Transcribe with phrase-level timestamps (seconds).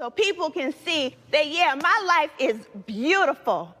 [0.00, 3.76] so people can see that, yeah, my life is beautiful.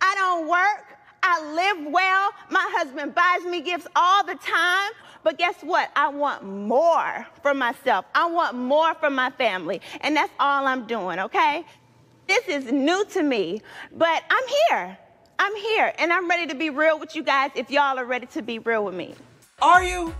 [0.00, 0.98] I don't work.
[1.22, 2.30] I live well.
[2.50, 4.90] My husband buys me gifts all the time.
[5.22, 5.92] But guess what?
[5.94, 8.04] I want more for myself.
[8.16, 9.80] I want more for my family.
[10.00, 11.64] And that's all I'm doing, okay?
[12.26, 13.62] This is new to me,
[13.92, 14.98] but I'm here.
[15.38, 18.26] I'm here and I'm ready to be real with you guys if y'all are ready
[18.26, 19.14] to be real with me.
[19.62, 20.14] Are you?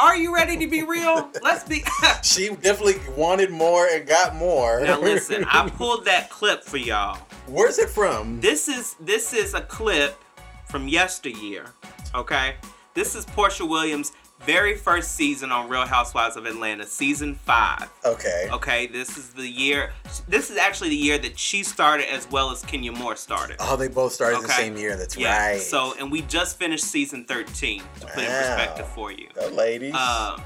[0.00, 1.30] Are you ready to be real?
[1.42, 1.84] Let's be.
[2.22, 4.80] she definitely wanted more and got more.
[4.80, 7.16] now listen, I pulled that clip for y'all.
[7.46, 8.40] Where's it from?
[8.40, 10.20] This is this is a clip
[10.68, 11.66] from yesteryear.
[12.14, 12.56] Okay,
[12.94, 14.12] this is Porsha Williams
[14.44, 17.90] very first season on Real Housewives of Atlanta, season five.
[18.04, 18.48] Okay.
[18.52, 19.92] Okay, this is the year.
[20.28, 23.56] This is actually the year that she started as well as Kenya Moore started.
[23.60, 24.46] Oh, they both started okay.
[24.46, 24.96] the same year.
[24.96, 25.52] That's yeah.
[25.52, 25.60] right.
[25.60, 28.22] So, and we just finished season 13 to put wow.
[28.22, 29.28] in perspective for you.
[29.34, 29.94] The ladies.
[29.96, 30.38] Uh,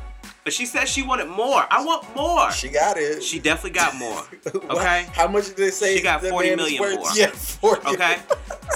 [0.49, 1.67] but she said she wanted more.
[1.71, 2.51] I want more.
[2.53, 3.23] She got it.
[3.23, 4.23] She definitely got more.
[4.71, 5.07] Okay.
[5.13, 5.97] How much did they say?
[5.97, 7.03] She got forty million more.
[7.15, 7.87] Yeah, forty.
[7.89, 8.17] Okay.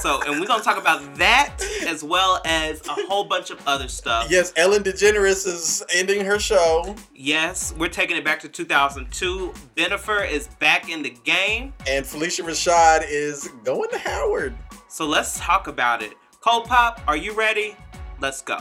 [0.01, 1.55] so, and we're gonna talk about that
[1.87, 4.31] as well as a whole bunch of other stuff.
[4.31, 6.95] Yes, Ellen DeGeneres is ending her show.
[7.15, 9.53] Yes, we're taking it back to 2002.
[9.75, 14.55] Bennifer is back in the game, and Phylicia Rashad is going to Howard.
[14.89, 16.13] So let's talk about it.
[16.41, 17.77] Cold Pop, are you ready?
[18.21, 18.59] Let's go.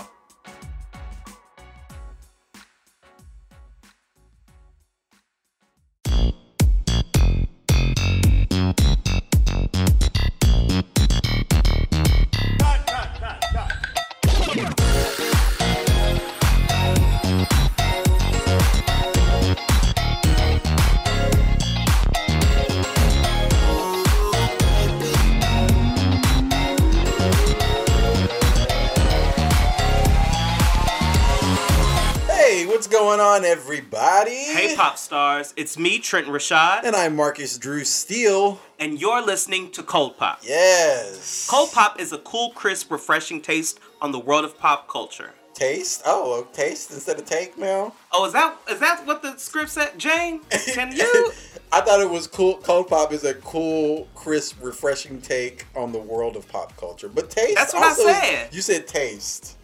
[32.87, 34.31] Going on, everybody?
[34.31, 35.53] Hey, pop stars.
[35.57, 36.83] It's me, Trenton Rashad.
[36.83, 38.59] And I'm Marcus Drew Steele.
[38.79, 40.39] And you're listening to Cold Pop.
[40.43, 41.47] Yes.
[41.49, 45.33] Cold Pop is a cool, crisp, refreshing taste on the world of pop culture.
[45.53, 46.01] Taste?
[46.05, 47.93] Oh, taste instead of take now?
[48.11, 50.39] Oh, is that is that what the script said, Jane?
[50.73, 51.31] Can you?
[51.71, 52.57] I thought it was cool.
[52.57, 57.09] Cold pop is a cool, crisp, refreshing take on the world of pop culture.
[57.09, 57.55] But taste.
[57.55, 58.53] That's what I said.
[58.53, 59.57] You said taste.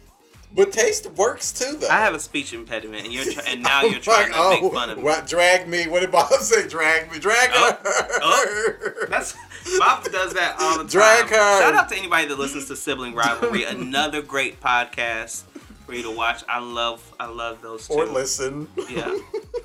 [0.54, 1.88] But taste works too, though.
[1.88, 4.62] I have a speech impediment, and you're tra- and now oh, you're trying to make
[4.62, 5.04] oh, fun of me.
[5.04, 5.86] What, drag me?
[5.88, 6.66] What did Bob say?
[6.66, 7.18] Drag me?
[7.18, 8.08] Drag oh, her?
[8.22, 9.36] Oh, that's
[9.78, 10.86] Bob does that all the time.
[10.86, 11.60] Drag her.
[11.60, 15.42] Shout out to anybody that listens to Sibling Rivalry, another great podcast
[15.84, 16.42] for you to watch.
[16.48, 17.94] I love I love those two.
[17.94, 18.68] Or listen.
[18.88, 19.16] Yeah.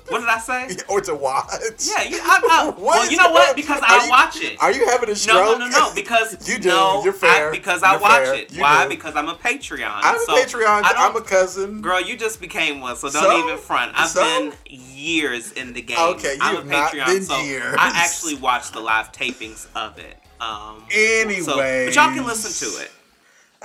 [0.08, 0.76] What did I say?
[0.88, 1.46] or to watch.
[1.78, 3.56] Yeah, you, I, I, well, you know what?
[3.56, 4.60] Because I you, watch it.
[4.62, 5.36] Are you having a stroke?
[5.36, 5.94] No, no, no, no.
[5.94, 6.68] Because you do.
[6.68, 7.48] No, You're fair.
[7.48, 8.34] I, because You're I watch fair.
[8.34, 8.52] it.
[8.52, 8.82] You Why?
[8.84, 8.90] do.
[8.90, 9.88] Because I'm a Patreon.
[10.02, 10.82] I'm so a Patreon.
[10.84, 11.80] I'm a cousin.
[11.80, 13.44] Girl, you just became one, so don't So?
[13.46, 13.92] even front.
[13.94, 14.22] I've So?
[14.22, 15.96] been years in the game.
[15.98, 17.74] Okay, you I'm have a not Patreon, been so years.
[17.78, 20.18] I actually watch the live tapings of it.
[20.40, 21.86] Um, so- Anyway.
[21.86, 22.90] but y'all can listen to it.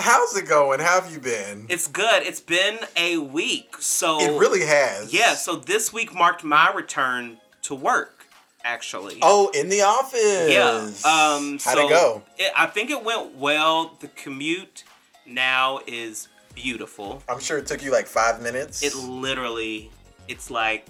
[0.01, 0.79] How's it going?
[0.79, 1.65] How have you been?
[1.69, 2.23] It's good.
[2.23, 5.13] It's been a week, so It really has.
[5.13, 5.35] yeah.
[5.35, 8.15] So this week marked my return to work.
[8.63, 10.51] Actually, Oh, in the office.
[10.51, 10.89] yeah.
[11.09, 12.23] Um, How'd so it go?
[12.37, 13.95] it- I think it went well.
[14.01, 14.83] The commute
[15.25, 17.23] now is beautiful.
[17.29, 18.83] I'm sure it took you like five minutes.
[18.83, 19.89] It literally,
[20.27, 20.89] it's like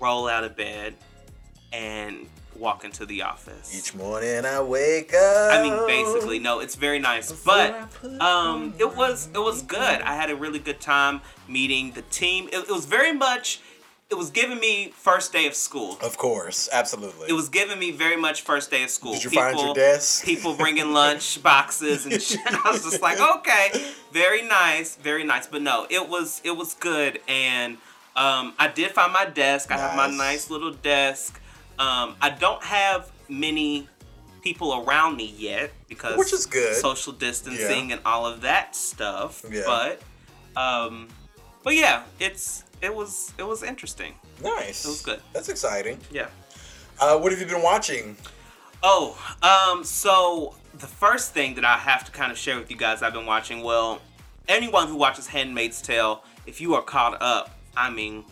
[0.00, 0.94] roll out of bed
[1.72, 3.76] and walk into the office.
[3.76, 5.52] Each morning I wake up.
[5.52, 7.88] I mean, basically, no, it's very nice, but
[8.20, 10.00] um, it was it was good.
[10.02, 12.48] I had a really good time meeting the team.
[12.52, 13.60] It, it was very much.
[14.10, 15.96] It was giving me first day of school.
[16.02, 17.30] Of course, absolutely.
[17.30, 19.14] It was giving me very much first day of school.
[19.14, 20.22] Did you find your desk?
[20.26, 22.40] People bringing lunch boxes and shit.
[22.46, 23.70] I was just like, okay,
[24.12, 25.46] very nice, very nice.
[25.46, 27.78] But no, it was it was good, and
[28.14, 29.70] um, I did find my desk.
[29.72, 30.18] I have my Nice.
[30.18, 31.40] nice little desk.
[31.82, 33.88] Um, I don't have many
[34.42, 36.76] people around me yet because Which is good.
[36.76, 39.44] social distancing and all of that stuff.
[39.50, 39.62] Yeah.
[39.66, 40.02] But
[40.60, 41.08] um,
[41.64, 44.14] but yeah, it's it was it was interesting.
[44.42, 44.84] Nice.
[44.84, 45.20] It was good.
[45.32, 45.98] That's exciting.
[46.12, 46.28] Yeah.
[47.00, 48.16] Uh, what have you been watching?
[48.84, 52.76] Oh, um, so the first thing that I have to kind of share with you
[52.76, 54.00] guys I've been watching, well,
[54.48, 58.24] anyone who watches Handmaid's Tale, if you are caught up, I mean,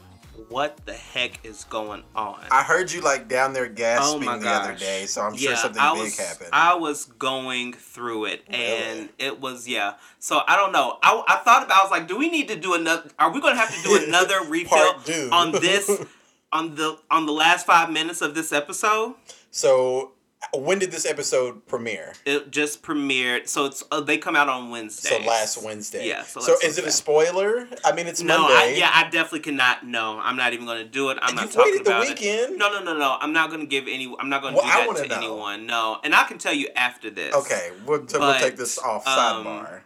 [0.49, 2.41] what the heck is going on?
[2.50, 5.56] I heard you like down there gasping Oh the other day, so I'm sure yeah,
[5.56, 6.50] something I big was, happened.
[6.53, 9.09] I was going through it, and Really?
[9.19, 9.94] it was yeah.
[10.19, 10.99] So I don't know.
[11.03, 11.81] I, I thought about.
[11.81, 13.11] I was like, do we need to do another?
[13.19, 14.94] Are we going to have to do another refill
[15.32, 15.91] on this?
[16.53, 19.15] On the on the last five minutes of this episode?
[19.53, 20.11] so
[20.55, 22.15] When did this episode premiere?
[22.25, 25.11] It just premiered, so it's uh, they come out on Wednesday.
[25.11, 26.09] So last Wednesday.
[26.09, 26.23] Yeah.
[26.23, 27.69] So, So, is it a spoiler?
[27.85, 28.55] I mean, it's No, Monday.
[28.57, 29.87] I, yeah, I definitely cannot.
[29.87, 31.19] No, I'm not even going to do it.
[31.21, 32.55] I'm not You've talking about weekend.
[32.55, 32.59] it.
[32.59, 33.19] No, no, no, no.
[33.21, 34.13] I'm not going to give any.
[34.19, 35.17] I'm not going to Well, do that wanna know.
[35.17, 35.67] anyone.
[35.67, 37.35] No, and I can tell you after this.
[37.35, 39.81] Okay, we'll, so we'll take this off um, sidebar.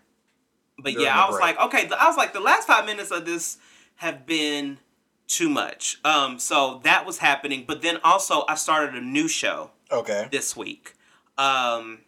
[0.79, 1.57] But yeah, I was break.
[1.59, 3.59] like, okay, I was like, the last five minutes of this
[3.97, 4.79] have been
[5.27, 5.99] too much.
[6.05, 7.65] Um, so that was happening.
[7.67, 10.29] But then also, I started a new show Okay.
[10.31, 10.95] this week.
[11.39, 12.01] Um,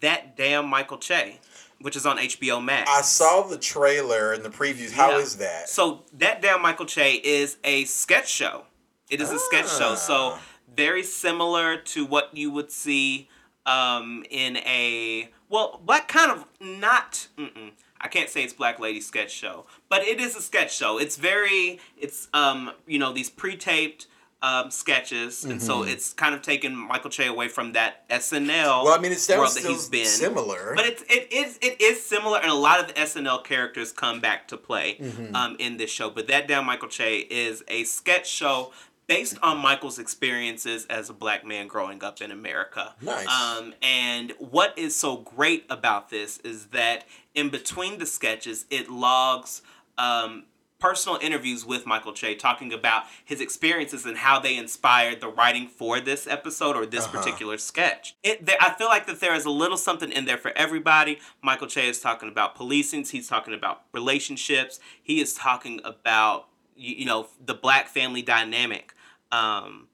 [0.00, 1.38] that damn Michael Che,
[1.80, 2.90] which is on HBO Max.
[2.90, 4.92] I saw the trailer and the previews.
[4.92, 5.46] How is Yeah.
[5.46, 5.68] that?
[5.68, 8.64] So that damn Michael Che is a sketch show.
[9.10, 9.94] It is a sketch show.
[9.96, 10.40] So Ah.
[10.74, 13.28] very similar to what you would see
[13.66, 17.26] um, in a well, black kind of not.
[17.36, 20.96] Mm-mm, I can't say it's Black Lady sketch show, but it is a sketch show.
[20.98, 21.78] It's very.
[21.98, 24.06] It's um you know these pre-taped.
[24.42, 25.90] Um, sketches, and so Mm-hmm.
[25.90, 29.50] it's kind of taken Michael Che away from that SNL well, I mean, it's world
[29.54, 30.06] that he's been.
[30.06, 30.72] similar.
[30.74, 34.18] But it's it is it is similar, and a lot of the SNL characters come
[34.20, 35.36] back to play Mm-hmm.
[35.36, 36.08] um, in this show.
[36.08, 38.72] But that damn Michael Che is a sketch show
[39.06, 42.94] based on Michael's experiences as a black man growing up in America.
[43.02, 43.26] Nice.
[43.28, 47.04] Um, and what is so great about this is that
[47.34, 49.60] in between the sketches, it logs.
[49.98, 50.44] Um,
[50.80, 55.68] personal interviews with Michael Che talking about his experiences and how they inspired the writing
[55.68, 57.18] for this episode or this Uh-huh.
[57.18, 58.16] particular sketch.
[58.22, 61.20] It, there, I feel like that there is a little something in there for everybody.
[61.42, 63.04] Michael Che is talking about policing.
[63.04, 64.80] He's talking about relationships.
[65.02, 68.94] He is talking about you, you know the black family dynamic.
[69.30, 69.86] Um,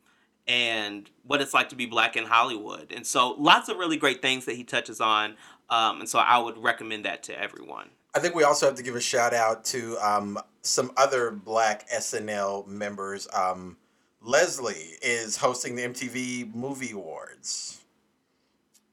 [0.48, 2.92] and what it's like to be black in Hollywood.
[2.94, 5.34] And so lots of really great things that he touches on.
[5.68, 7.88] Um, and so I would recommend that to everyone.
[8.14, 11.88] I think we also have to give a shout out to um, some other black
[11.90, 13.28] SNL members.
[13.34, 13.76] Um,
[14.22, 17.80] Leslie is hosting the MTV Movie Awards.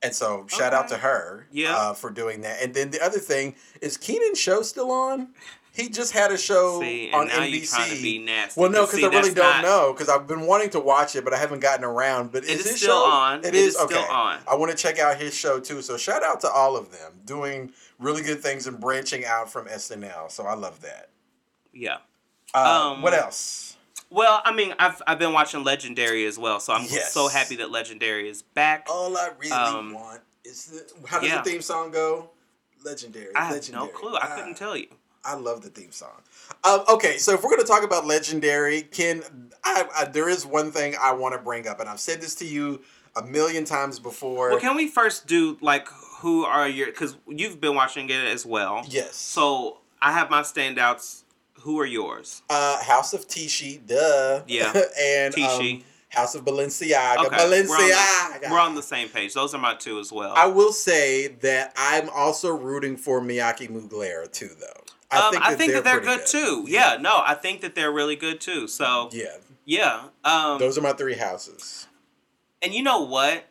[0.02, 1.76] And so shout out to her Yeah.
[1.78, 2.62] uh, for doing that.
[2.62, 5.30] And then the other thing is Kenan's show still on?
[5.72, 8.02] He just had a show See, on NBC.
[8.04, 8.30] be.
[8.56, 9.94] Well, no, because I really don't not- know.
[9.94, 12.32] Because I've been wanting to watch it, but I haven't gotten around.
[12.32, 13.40] But It is is his still show on.
[13.40, 14.08] It It is, is still okay.
[14.08, 14.40] on.
[14.48, 15.82] I want to check out his show too.
[15.82, 19.68] So shout out to all of them doing really good things and branching out from
[19.68, 20.32] SNL.
[20.32, 21.10] So I love that.
[21.74, 21.98] Yeah.
[22.54, 23.78] Uh, Um, what else?
[24.10, 27.14] Well, I mean, I've I've been watching Legendary as well, so I'm Yes.
[27.14, 28.86] so happy that Legendary is back.
[28.90, 31.08] All I really um, want is the.
[31.08, 31.42] How does yeah.
[31.42, 32.30] the theme song go?
[32.86, 33.34] Legendary.
[33.36, 33.86] I have legendary.
[33.88, 34.16] no clue.
[34.16, 34.88] I Ah, couldn't tell you.
[35.26, 36.22] I love the theme song.
[36.66, 39.24] Um, okay, so if we're going to talk about Legendary, Ken,
[39.64, 42.36] I, I, there is one thing I want to bring up, and I've said this
[42.36, 42.82] to you
[43.16, 44.50] a million times before.
[44.50, 45.88] Well, can we first do like
[46.24, 46.88] who are your?
[46.88, 48.84] Because you've been watching it as well.
[48.90, 49.16] yes.
[49.16, 51.24] So I have my standouts.
[51.62, 52.42] Who are yours?
[52.50, 54.42] uh, House of Tisci, duh.
[54.48, 55.76] Yeah, and Tisci.
[55.78, 58.42] Um, House of Balenciaga, Okay, we're on, Balenciaga.
[58.42, 59.34] the, we're on the same page.
[59.34, 60.34] Those are my two as well.
[60.36, 64.84] I will say that I'm also rooting for Miyake Mugler too, though.
[65.10, 66.66] I think, um, I think that they're pretty good, too.
[66.68, 68.68] Yeah, no, I think that they're really good too.
[68.68, 71.88] So Yeah, yeah, um, those are my three houses.
[72.62, 73.46] and you know what?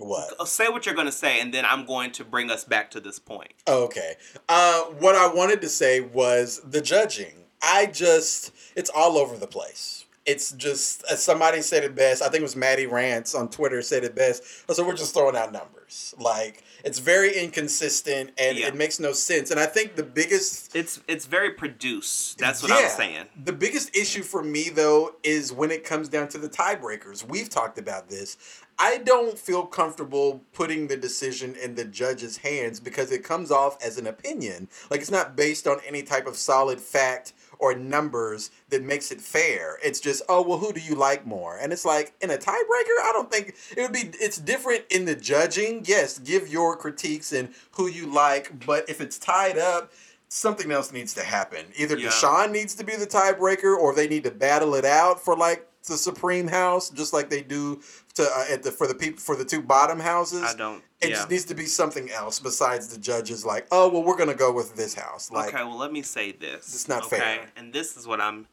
[0.00, 0.48] What?
[0.48, 3.18] Say what you're gonna say, and then I'm going to bring us back to this
[3.18, 3.52] point.
[3.68, 4.14] Okay.
[4.48, 7.34] Uh, what I wanted to say was the judging.
[7.62, 10.06] I just, it's all over the place.
[10.26, 13.82] It's just, as somebody said it best, I think it was Maddie Rance on Twitter
[13.82, 14.42] said it best.
[14.72, 16.14] So we're just throwing out numbers.
[16.18, 18.68] Like, it's very inconsistent and Yeah.
[18.68, 19.50] it makes no sense.
[19.50, 22.38] And I think the biggest It's it's very produced.
[22.38, 22.86] That's what Yeah.
[22.88, 23.26] I'm saying.
[23.44, 27.26] The biggest issue for me though is when it comes down to the tiebreakers.
[27.26, 28.36] We've talked about this.
[28.82, 33.76] I don't feel comfortable putting the decision in the judge's hands because it comes off
[33.84, 34.68] as an opinion.
[34.90, 39.20] Like it's not based on any type of solid fact or numbers that makes it
[39.20, 39.76] fair.
[39.84, 41.58] It's just, oh well, who do you like more?
[41.58, 44.10] And it's like in a tiebreaker, I don't think it would be.
[44.18, 45.82] It's different in the judging.
[45.84, 49.92] Yes, give your critiques and who you like, but if it's tied up,
[50.28, 51.66] something else needs to happen.
[51.76, 52.08] Either Yeah.
[52.08, 55.66] Dashaun needs to be the tiebreaker, or they need to battle it out for like
[55.86, 57.80] the Supreme House, just like they do
[58.14, 60.42] to uh, at the for the people for the two bottom houses.
[60.42, 60.82] I don't.
[61.00, 61.16] It yeah.
[61.16, 63.44] just needs to be something else besides the judges.
[63.44, 65.30] Like, oh well, we're gonna go with this house.
[65.30, 66.74] Like, okay, well, let me say this.
[66.74, 67.18] It's not okay?
[67.18, 67.46] fair.
[67.56, 68.46] And this is what I'm.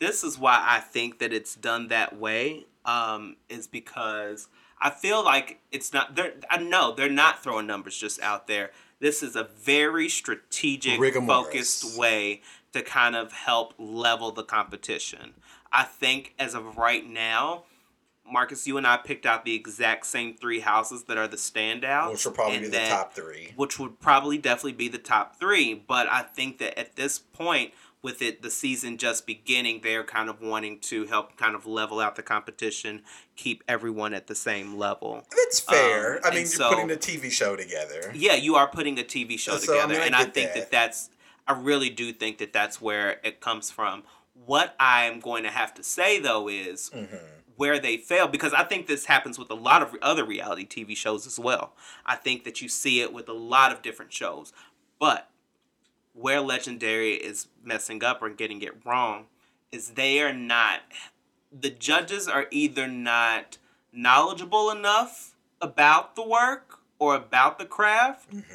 [0.00, 2.66] This is why I think that it's done that way.
[2.84, 4.48] Um, is because
[4.80, 6.14] I feel like it's not.
[6.14, 6.34] They're.
[6.50, 8.70] I know they're not throwing numbers just out there.
[9.00, 15.34] This is a very strategic, focused way to kind of help level the competition.
[15.72, 17.64] I think as of right now.
[18.30, 22.12] Marcus, you and I picked out the exact same three houses that are the standouts.
[22.12, 23.52] which will probably be the that- top three.
[23.56, 25.74] which would probably definitely be the top three.
[25.74, 30.28] But I think that at this point, with it the season just beginning, they're kind
[30.30, 33.02] of wanting to help kind of level out the competition,
[33.34, 35.26] keep everyone at the same level.
[35.36, 36.16] That's fair.
[36.18, 38.12] Um, I mean, you're so- putting a TV show together.
[38.14, 40.52] Yeah, you are putting a TV show So, I together, mean, I and I think
[40.52, 40.54] that.
[40.54, 41.10] that that's.
[41.48, 44.04] I really do think that that's where it comes from.
[44.46, 47.16] What I'm going to have to say though is Mm-hmm.
[47.58, 50.96] Where they fail because I think this happens with a lot of other reality TV
[50.96, 51.72] shows as well.
[52.06, 54.52] I think that you see it with a lot of different shows,
[55.00, 55.28] but
[56.14, 59.26] where Legendary is messing up or getting it wrong
[59.72, 60.82] is they are not.
[61.52, 63.58] The judges are either not
[63.92, 68.54] knowledgeable enough about the work or about the craft mm-hmm.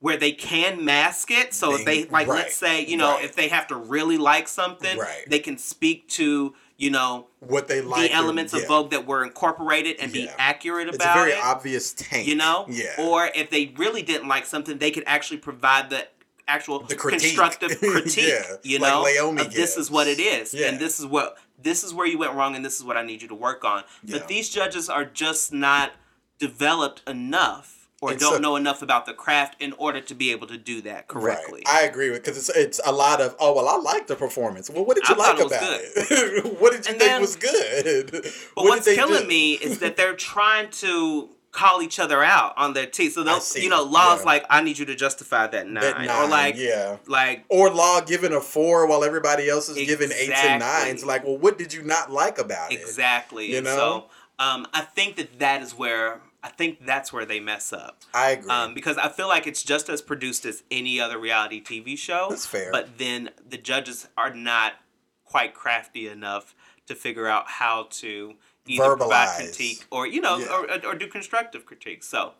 [0.00, 1.54] where they can mask it.
[1.54, 3.24] So if they They- like, right, let's say you know, right.
[3.24, 5.24] if they have to really like something, Right.
[5.26, 8.10] they can speak to you know What they like.
[8.10, 8.60] the elements yeah.
[8.62, 10.34] of Vogue that were incorporated and be Yeah.
[10.38, 11.38] accurate It's a about very it.
[11.44, 12.26] obvious tank.
[12.26, 12.94] you know, Yeah.
[12.98, 16.08] Or if they really didn't like something, they could actually provide the
[16.48, 17.20] actual The critique.
[17.36, 18.28] constructive critique.
[18.28, 21.36] Yeah, You like know, Naomi of this is what it is, and this is what
[21.62, 23.64] this is where you went wrong, and this is what I need you to work
[23.64, 23.84] on.
[24.02, 25.92] But these judges are just not
[26.38, 27.79] developed enough.
[28.02, 30.56] Or And don't so- know enough about the craft in order to be able to
[30.56, 31.62] do that correctly.
[31.66, 31.82] Right.
[31.82, 34.70] I agree with because it's it's a lot of oh well I like the performance.
[34.70, 36.60] Well, what did you thought like it about it?
[36.60, 38.10] what did you And think then- was good?
[38.54, 39.28] But What what's killing do?
[39.28, 43.14] me is that they're trying to call each other out on their teeth.
[43.14, 44.24] So they'll, you know, Law's Yeah.
[44.26, 46.98] like, I need you to justify that nine, That or like, yeah.
[47.08, 51.04] like Or Law giving a four while everybody else is giving eights and nines.
[51.04, 52.80] Like, well, what did you not like about it?
[52.80, 53.52] exactly.
[53.52, 53.76] You know?
[53.76, 54.04] So
[54.38, 57.98] um, I think that that is where I think that's where they mess up.
[58.14, 58.50] I agree.
[58.50, 62.28] Um, because I feel like it's just as produced as any other reality TV show.
[62.30, 62.70] That's fair.
[62.72, 64.74] But then the judges are not
[65.24, 66.54] quite crafty enough
[66.86, 68.34] to figure out how to
[68.66, 70.52] either provide critique or you know Yeah.
[70.84, 72.02] or, or do constructive critique.
[72.02, 72.32] So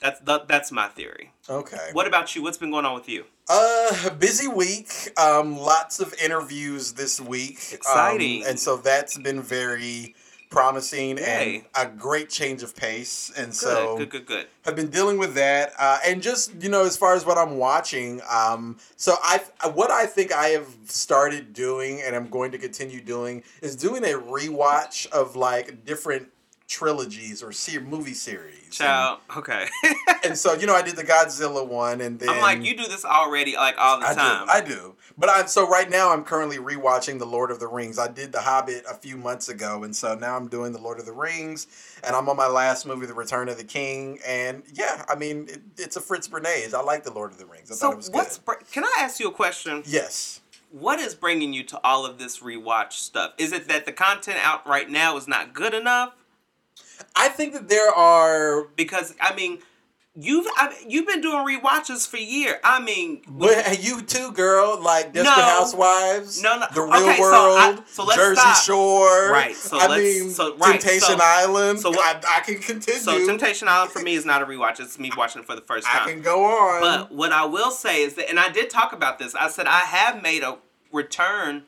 [0.00, 1.32] that's that, that's my theory.
[1.48, 1.90] okay.
[1.92, 2.42] What about you?
[2.42, 3.26] What's been going on with you?
[3.48, 4.90] Uh, busy week.
[5.18, 7.58] Um, lots of interviews this week.
[7.70, 8.44] Um, Exciting.
[8.46, 10.14] and so that's been very
[10.50, 11.64] promising Yay.
[11.74, 13.32] and a great change of pace.
[13.36, 14.46] And Good, so good, good, good.
[14.64, 17.56] have been dealing with that uh, and just you know as far as what i'm
[17.56, 19.40] watching um, so i
[19.74, 24.04] what i think i have started doing and i'm going to continue doing is doing
[24.04, 26.28] a rewatch of like different
[26.70, 29.66] trilogies or movie series Child, okay.
[29.82, 32.76] and, and so you know i did the godzilla one and then I'm like, you
[32.76, 34.46] do this already, like all the I time.
[34.46, 34.94] do, I do.
[35.18, 37.98] But I'm so right now I'm currently rewatching The Lord of the Rings.
[37.98, 40.98] I did The Hobbit a few months ago, and so now I'm doing The Lord
[40.98, 41.66] of the Rings,
[42.04, 44.18] and I'm on my last movie, The Return of the King.
[44.26, 46.72] And yeah, I mean it, it's a Fritz Bernays.
[46.74, 47.70] I like The Lord of the Rings.
[47.70, 48.38] I so thought it was what's?
[48.38, 48.44] good.
[48.46, 49.82] br- Can I ask you a question?
[49.86, 50.40] Yes.
[50.70, 53.32] What is bringing you to all of this rewatch stuff?
[53.38, 56.14] Is it that the content out right now is not good enough?
[57.16, 59.58] I think that there are Because I mean,
[60.14, 62.56] you've I, you've been doing rewatches for years.
[62.64, 63.22] I mean,
[63.80, 65.42] you too, girl, like Desperate No.
[65.42, 66.66] Housewives, No, no.
[66.74, 68.62] The Real Okay, so World, I- so Jersey stop.
[68.64, 71.80] Shore, Right, so I let's- mean, so- right, Temptation so- Island.
[71.80, 73.00] so what- I, I can continue.
[73.00, 74.80] so Temptation Island for me is not a rewatch.
[74.80, 76.02] It's me watching it for the first time.
[76.08, 76.80] I can go on.
[76.80, 79.34] But what I will say is that, and I did talk about this.
[79.34, 80.58] I said I have made a
[80.92, 81.64] return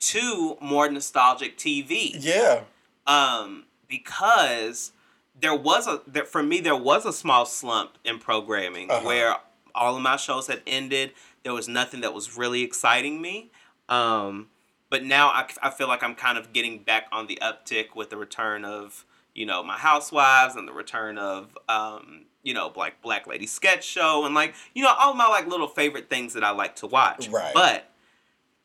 [0.00, 2.14] to more nostalgic TV.
[2.18, 2.62] yeah.
[3.06, 3.64] Um,
[3.98, 4.92] because
[5.40, 9.06] there was a there, for me there was a small slump in programming Uh-huh.
[9.06, 9.36] where
[9.74, 11.12] all of my shows had ended.
[11.42, 13.50] There was nothing that was really exciting me.
[13.88, 14.48] Um,
[14.90, 18.10] but now I, I feel like I'm kind of getting back on the uptick with
[18.10, 23.02] the return of you know my housewives and the return of um, you know like
[23.02, 26.44] Black Lady Sketch Show and like you know all my like little favorite things that
[26.44, 27.28] I like to watch.
[27.28, 27.52] Right.
[27.52, 27.90] But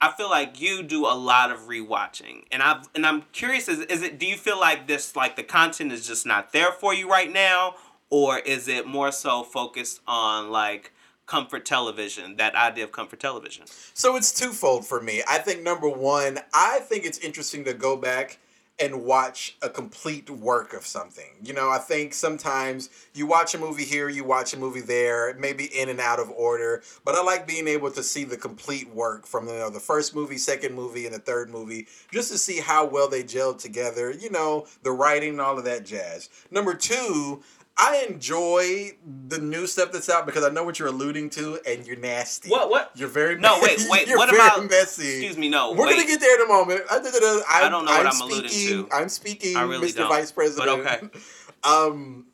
[0.01, 3.79] I feel like you do a lot of rewatching, and I and I'm curious: is
[3.81, 4.17] is it?
[4.17, 7.31] Do you feel like this like the content is just not there for you right
[7.31, 7.75] now,
[8.09, 10.93] or is it more so focused on like
[11.25, 12.37] comfort television?
[12.37, 13.65] That idea of comfort television.
[13.93, 15.21] So it's twofold for me.
[15.27, 18.39] I think number one, I think it's interesting to go back
[18.79, 21.31] and watch a complete work of something.
[21.43, 25.35] You know, I think sometimes you watch a movie here, you watch a movie there,
[25.37, 28.89] maybe in and out of order, but I like being able to see the complete
[28.93, 32.37] work from you know, the first movie, second movie, and the third movie, just to
[32.37, 36.29] see how well they gelled together, you know, the writing and all of that jazz.
[36.51, 37.43] Number two,
[37.81, 38.91] I enjoy
[39.29, 42.49] the new stuff that's out because I know what you're alluding to, and you're nasty.
[42.49, 42.91] What- what?
[42.95, 45.07] You're very No, wait, wait, You're what very about- messy.
[45.07, 45.71] Excuse me, no.
[45.71, 45.95] We're wait.
[45.95, 46.81] gonna get there in a moment.
[46.91, 48.93] I, I, I don't know what I'm alluding speaking, to.
[48.95, 49.97] I'm speaking, I really Mr.
[49.97, 50.83] don't, Vice President.
[50.83, 51.09] but okay.
[51.63, 52.25] Um,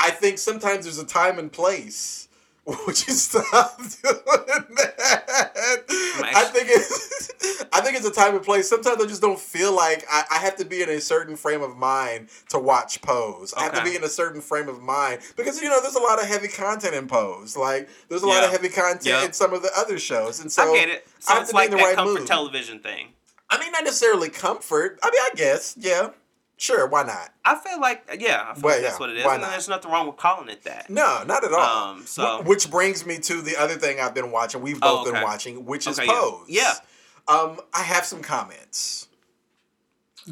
[0.00, 2.27] I think sometimes there's a time and place
[2.68, 5.84] Would you stop doing that?
[6.22, 8.68] I think it's I think it's a time and place.
[8.68, 11.62] Sometimes I just don't feel like I, I have to be in a certain frame
[11.62, 13.54] of mind to watch Pose.
[13.56, 16.02] I have to be in a certain frame of mind because you know there's a
[16.02, 17.56] lot of heavy content in Pose.
[17.56, 19.24] Like there's a lot of heavy content Yeah.
[19.24, 21.06] in some of the other shows, and so I get it.
[21.28, 22.26] I have to be in the that right comfort mood.
[22.28, 23.08] television thing.
[23.48, 24.98] I mean, not necessarily comfort.
[25.02, 26.10] I mean, I guess, yeah,
[26.58, 27.30] sure, why not?
[27.46, 29.50] I feel like yeah, I feel Well, like that's yeah, what it is, and not?
[29.50, 30.90] there's nothing wrong with calling it that.
[30.90, 31.92] No, not at all.
[31.94, 34.60] Um, so- Wh- which brings me to the other thing I've been watching.
[34.60, 36.06] We've Oh, both been watching, which is Okay.
[36.08, 36.44] Pose.
[36.48, 36.74] Yeah.
[37.26, 39.06] Um, I have some comments.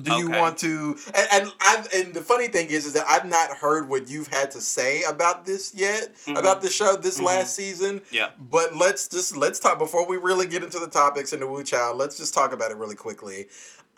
[0.03, 0.95] Do you want to?
[1.15, 4.27] And, and I've and the funny thing is, is that I've not heard what you've
[4.29, 6.39] had to say about this yet, Mhm.
[6.39, 7.23] about the show this Mhm.
[7.25, 8.03] last season.
[8.11, 8.29] Yeah.
[8.39, 11.65] But let's just let's talk before we really get into the topics and the Woo
[11.65, 11.97] Child.
[11.97, 13.49] Let's just talk about it really quickly.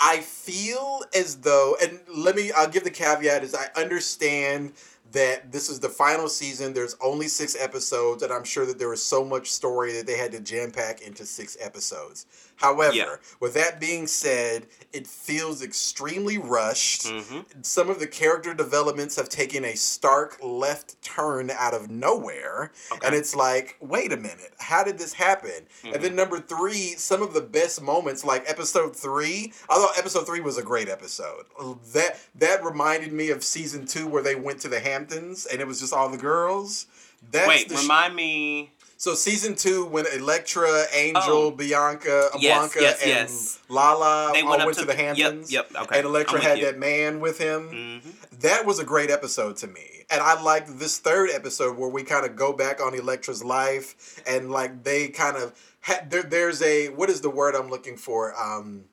[0.01, 4.75] I feel as though, and let me, I'll give the caveat is I understand
[5.13, 6.73] that this is the final season.
[6.73, 10.17] There's only six episodes, and I'm sure that there was so much story that they
[10.17, 12.27] had to jam pack into six episodes.
[12.59, 13.17] However, Yeah.
[13.41, 17.07] with that being said, it feels extremely rushed.
[17.09, 22.73] hmm Some of the character developments have taken a stark left turn out of nowhere.
[22.93, 23.07] Okay.
[23.07, 25.51] And it's like, wait a minute, how did this happen?
[25.85, 26.03] And Mm-hmm.
[26.03, 30.59] then number three, some of the best moments, like episode three, although episode three was
[30.59, 31.45] a great episode.
[31.93, 35.67] That that reminded me of season two where they went to the Hamptons and it
[35.67, 36.87] was just all the girls.
[37.31, 38.73] That's Wait, the sh- remind me.
[38.99, 41.51] So season two when Electra, Angel, Oh.
[41.51, 43.59] Bianca, Yes, Blanca, yes, and yes.
[43.71, 45.51] Lala They all went went, to, to the the- yep, Hamptons.
[45.53, 45.99] yep, okay.
[45.99, 46.65] And Electra had you.
[46.67, 47.69] that man with him.
[48.03, 50.05] hmm That was a great episode to me.
[50.11, 54.21] And I liked this third episode where we kind of go back on Electra's life
[54.27, 57.97] and like they kind of ha- there, there's a what is the word I'm looking
[57.97, 58.35] for?
[58.41, 58.85] Um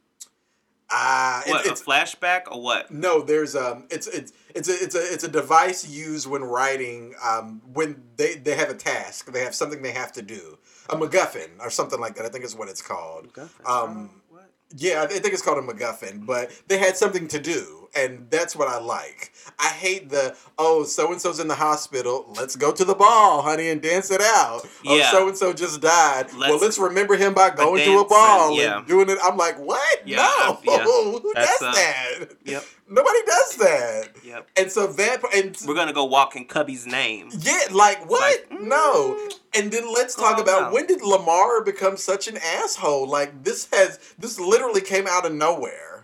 [0.92, 2.92] ah it- it's a flashback or what?
[2.92, 7.14] no, there's um, it's it's it's a it's a it's a device used when writing
[7.24, 10.58] um when they they have a task, they have something they have to do,
[10.90, 12.26] a MacGuffin or something like that.
[12.26, 13.28] I think is what it's called.
[13.66, 14.50] Um, What?
[14.76, 18.56] yeah, I think it's called a MacGuffin, but they had something to do, and that's
[18.56, 19.32] what I like.
[19.60, 22.34] I hate the oh, so and so's in the hospital.
[22.38, 24.62] Let's go to the ball, honey, and dance it out.
[24.84, 25.10] Yeah.
[25.10, 26.28] Oh, so and so just died.
[26.34, 28.80] well, Let's- let's remember him by going to a ball yeah.
[28.80, 29.18] and doing it.
[29.24, 30.02] I'm like, what?
[30.06, 30.84] Yeah, no, yeah.
[30.84, 32.26] who That's, does uh, that?
[32.46, 32.64] Yep.
[32.88, 34.10] Nobody does that.
[34.24, 34.50] Yep.
[34.58, 37.30] And so that and We're gonna go walk in Cubby's name.
[37.40, 38.46] yeah, like what?
[38.52, 39.16] Like, no.
[39.16, 39.34] mm.
[39.56, 43.08] And then let's talk about when did Lamar become such an asshole?
[43.08, 45.95] Like this has this literally came out of nowhere.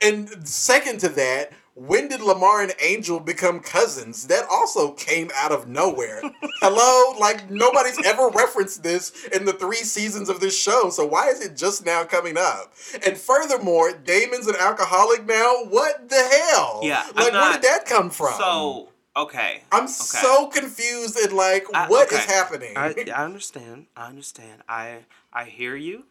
[0.00, 4.26] And second to that, when did Lamar and Angel become cousins?
[4.26, 6.20] That also came out of nowhere.
[6.60, 7.18] Hello?
[7.18, 10.90] Like nobody's ever referenced this in the three seasons of this show.
[10.90, 12.72] So why is it just now coming up?
[13.06, 15.64] And furthermore, Damon's an alcoholic now.
[15.68, 16.80] What the hell?
[16.82, 18.34] Yeah, Like where did that come from?
[18.34, 19.62] So okay.
[19.72, 19.92] I'm okay.
[19.92, 22.32] so confused and like, I- what is okay.
[22.32, 22.72] happening?
[22.76, 23.86] I, I understand.
[23.96, 24.62] I understand.
[24.68, 24.98] I
[25.32, 26.04] I hear you.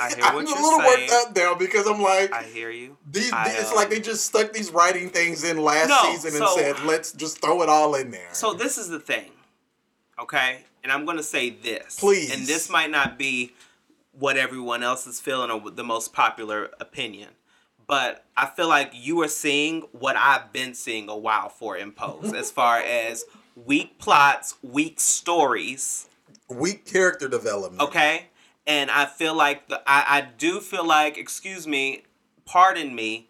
[0.00, 1.08] I hear I'm a you're little saying.
[1.10, 2.96] worked up now because I'm like, I hear you.
[3.10, 6.40] these, I, it's um, like they just stuck these writing things in last No, season
[6.40, 8.28] and so- said, let's just throw it all in there.
[8.32, 9.30] So this is the thing,
[10.20, 10.64] okay?
[10.82, 12.32] And I'm gonna say this, Please.
[12.32, 13.52] And this might not be
[14.12, 17.28] what everyone else is feeling or the most popular opinion,
[17.86, 21.92] but I feel like you are seeing what I've been seeing a while for in
[21.92, 23.24] Pose, as far as
[23.56, 26.06] weak plots, weak stories.
[26.48, 27.82] Weak character development.
[27.82, 28.26] Okay,
[28.66, 32.04] and I feel like the I, I do feel like excuse me,
[32.44, 33.28] pardon me,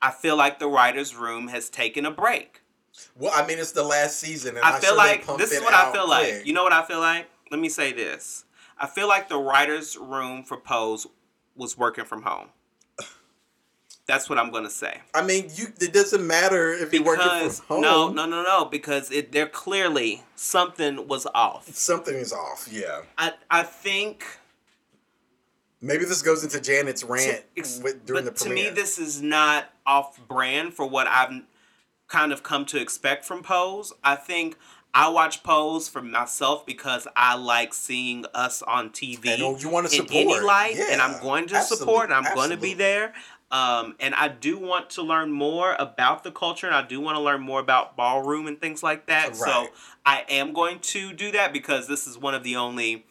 [0.00, 2.60] I feel like the writers' room has taken a break.
[3.16, 5.60] Well, I mean, it's the last season, and I I'm feel sure like this is
[5.62, 6.34] what I feel quick.
[6.36, 6.46] like.
[6.46, 7.28] You know what I feel like?
[7.50, 8.44] Let me say this.
[8.78, 11.06] I feel like the writers' room for Pose
[11.56, 12.48] was working from home.
[14.06, 15.00] That's what I'm gonna say.
[15.14, 15.68] I mean, you.
[15.80, 17.82] It doesn't matter if you're working from home.
[17.82, 18.64] no, no, no, no.
[18.64, 21.68] Because it, there clearly something was off.
[21.68, 22.68] Something is off.
[22.70, 23.02] Yeah.
[23.16, 24.24] I I think
[25.82, 29.20] Maybe this goes into Janet's rant ex- with, during but the to me, this is
[29.20, 31.42] not off brand for what I've
[32.08, 33.92] kind of come to expect from Pose.
[34.04, 34.56] I think
[34.94, 39.68] I watch Pose for myself because I like seeing us on TV And, oh, you
[39.68, 40.44] in any support.
[40.44, 43.12] light, and I'm going to support, and I'm going to be there.
[43.50, 47.16] Um, and I do want to learn more about the culture, and I do want
[47.16, 49.36] to learn more about ballroom and things like that.
[49.36, 49.68] So
[50.06, 53.04] I am going to do that because this is one of the only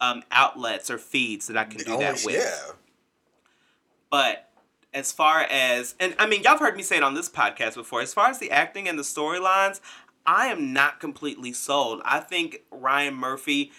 [0.00, 2.34] um, outlets or feeds that I can do that with.
[2.34, 2.72] Yeah.
[4.10, 4.48] But
[4.94, 7.74] as far as and I mean, y'all have heard me say it on this podcast
[7.74, 8.00] before.
[8.00, 9.80] As far as the acting and the storylines,
[10.26, 12.02] I am not completely sold.
[12.04, 13.72] I think Ryan Murphy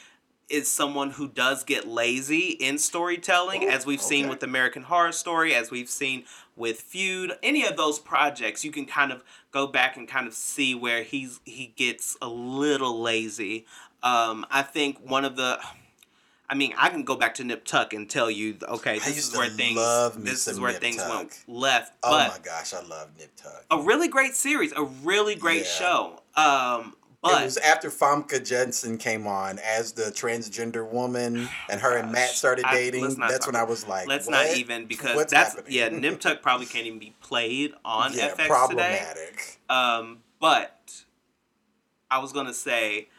[0.49, 5.12] is someone who does get lazy in storytelling, Ooh, as we've seen with American Horror
[5.12, 6.23] Story, as we've seen
[6.55, 7.34] with Feud.
[7.43, 11.03] Any of those projects, you can kind of go back and kind of see where
[11.03, 13.65] he's he gets a little lazy.
[14.01, 15.60] Um, I think one of the
[16.51, 19.29] I mean, I can go back to Nip Tuck and tell you, okay, I this
[19.29, 19.77] is where things
[20.17, 21.09] this is where Nip things Tuck.
[21.09, 21.93] went left.
[22.03, 23.65] Oh my gosh, I love Nip Tuck.
[23.69, 25.71] a really great series, a really great Yeah.
[25.71, 26.21] show.
[26.35, 31.97] Um, but it was after Famke Janssen came on as the transgender woman, and her
[31.97, 33.03] and Matt started dating.
[33.03, 34.47] let's That's when I was like, let's what?
[34.47, 35.73] not even because What's that's happening?
[35.77, 38.47] yeah, Nip Tuck probably can't even be played on yeah, FX today.
[38.47, 39.59] problematic.
[39.69, 41.03] Um, but
[42.09, 43.09] I was gonna say,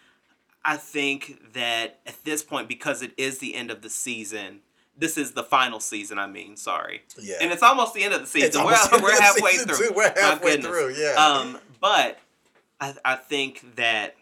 [0.65, 4.61] I think that at this point, because it is the end of the season,
[4.97, 6.19] this is the final season.
[6.19, 7.37] I mean, sorry, Yeah.
[7.41, 8.65] and it's almost the end of the season.
[8.65, 9.89] We're, almost the end we're halfway season, through.
[9.89, 9.95] too.
[9.95, 11.15] We're halfway through, yeah.
[11.15, 12.19] Um, but
[12.81, 14.17] I I think that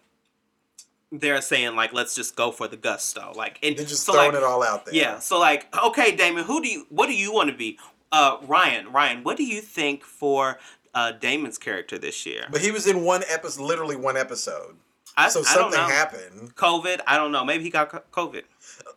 [1.11, 4.33] they're saying like let's just go for the gusto, like and They're just so, throwing
[4.33, 4.94] like, it all out there.
[4.94, 5.18] yeah.
[5.18, 7.79] So like, okay, Damon, who do you what do you want to be?
[8.12, 10.59] Uh Ryan, Ryan, what do you think for
[10.94, 12.46] uh Damon's character this year?
[12.51, 14.77] But he was in one episode, literally one episode.
[15.18, 15.88] I, so I don't something know.
[15.88, 16.57] happened.
[16.57, 17.44] COVID, I don't know.
[17.44, 18.44] Maybe he got COVID.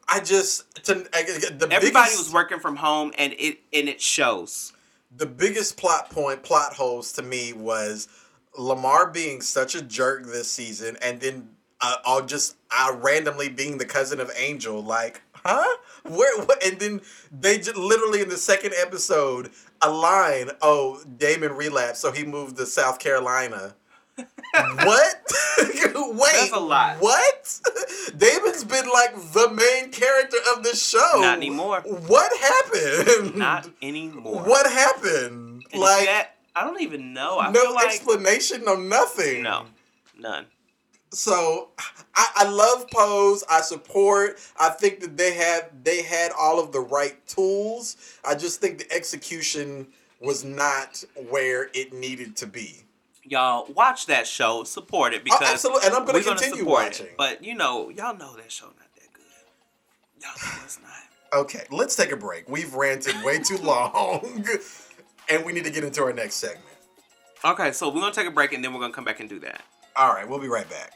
[0.07, 3.99] I just to, I, the Everybody biggest, was working from home and it and it
[3.99, 4.73] shows.
[5.15, 8.07] the biggest plot point, plot holes to me was
[8.57, 11.49] Lamar being such a jerk this season, and then
[11.81, 14.83] uh, all just uh, randomly being the cousin of Angel.
[14.83, 15.77] Like, huh?
[16.03, 16.43] Where?
[16.45, 16.63] What?
[16.63, 20.51] And then they just literally in the second episode a line.
[20.61, 23.75] Oh, Damon relapsed, so he moved to South Carolina.
[24.53, 25.15] What?
[26.13, 26.97] Wait, That's a lot.
[26.99, 27.59] What?
[28.17, 31.19] Damon's been like the main character of the show.
[31.21, 31.81] Not anymore.
[32.07, 33.35] What happened?
[33.35, 34.43] Not anymore.
[34.43, 35.63] What happened?
[35.71, 37.39] And like that, I don't even know.
[37.39, 39.43] I no feel like explanation, no nothing.
[39.43, 39.65] no,
[40.17, 40.45] none.
[41.13, 41.69] So
[42.15, 43.43] I, I love Pose.
[43.49, 44.37] I support.
[44.59, 47.97] I think that they had they had all of the right tools.
[48.25, 49.87] I just think the execution
[50.21, 52.83] was not where it needed to be.
[53.31, 56.39] Y'all watch that show, support it Oh, because absolutely, and I'm going we're to gonna
[56.41, 57.05] continue support watching.
[57.05, 57.17] It.
[57.17, 59.23] But you know, y'all know that show not that good.
[60.21, 61.39] Y'all know it's not.
[61.39, 62.49] Okay, let's take a break.
[62.49, 64.45] We've ranted way too long,
[65.29, 66.65] and we need to get into our next segment.
[67.45, 69.39] Okay, so we're gonna take a break and then we're gonna come back and do
[69.39, 69.61] that.
[69.95, 70.91] All right, we'll be right back.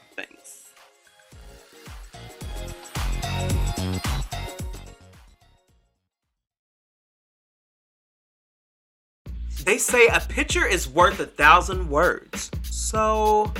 [9.65, 12.51] They say a picture is worth a thousand words.
[12.61, 13.51] So,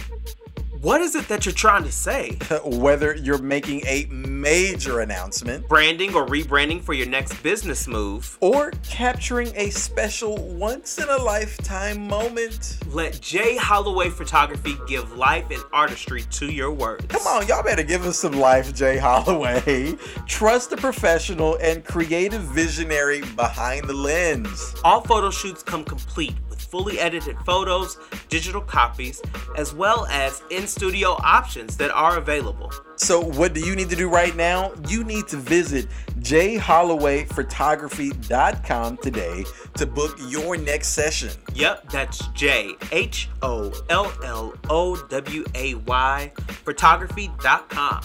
[0.82, 2.38] what is it that you're trying to say?
[2.66, 8.38] Whether you're making a major announcement Branding or rebranding for your next business move?
[8.42, 12.78] or capturing a special once in a lifetime moment.
[12.88, 17.06] Let Jay Holloway Photography give life and artistry to your words.
[17.08, 19.94] Come on, y'all better give us some life, Jay Holloway.
[20.28, 24.76] Trust the professional and creative visionary behind the lens.
[24.84, 26.36] All photo shoots come complete
[26.76, 29.22] fully edited photos, digital copies,
[29.56, 32.70] as well as in studio options that are available.
[32.98, 34.74] So, what do you need to do right now?
[34.90, 35.88] You need to visit
[36.20, 41.30] jhollowayphotography.com today to book your next session.
[41.54, 46.32] Yep, that's J H O L L O W A Y
[46.66, 48.02] photography.com.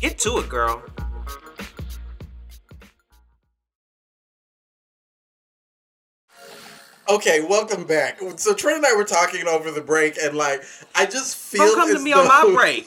[0.00, 0.82] Get to it, girl.
[7.08, 8.20] Okay, welcome back.
[8.36, 10.62] So Trent and I were talking over the break, and like
[10.94, 12.86] I just feel Don't come to me on my break.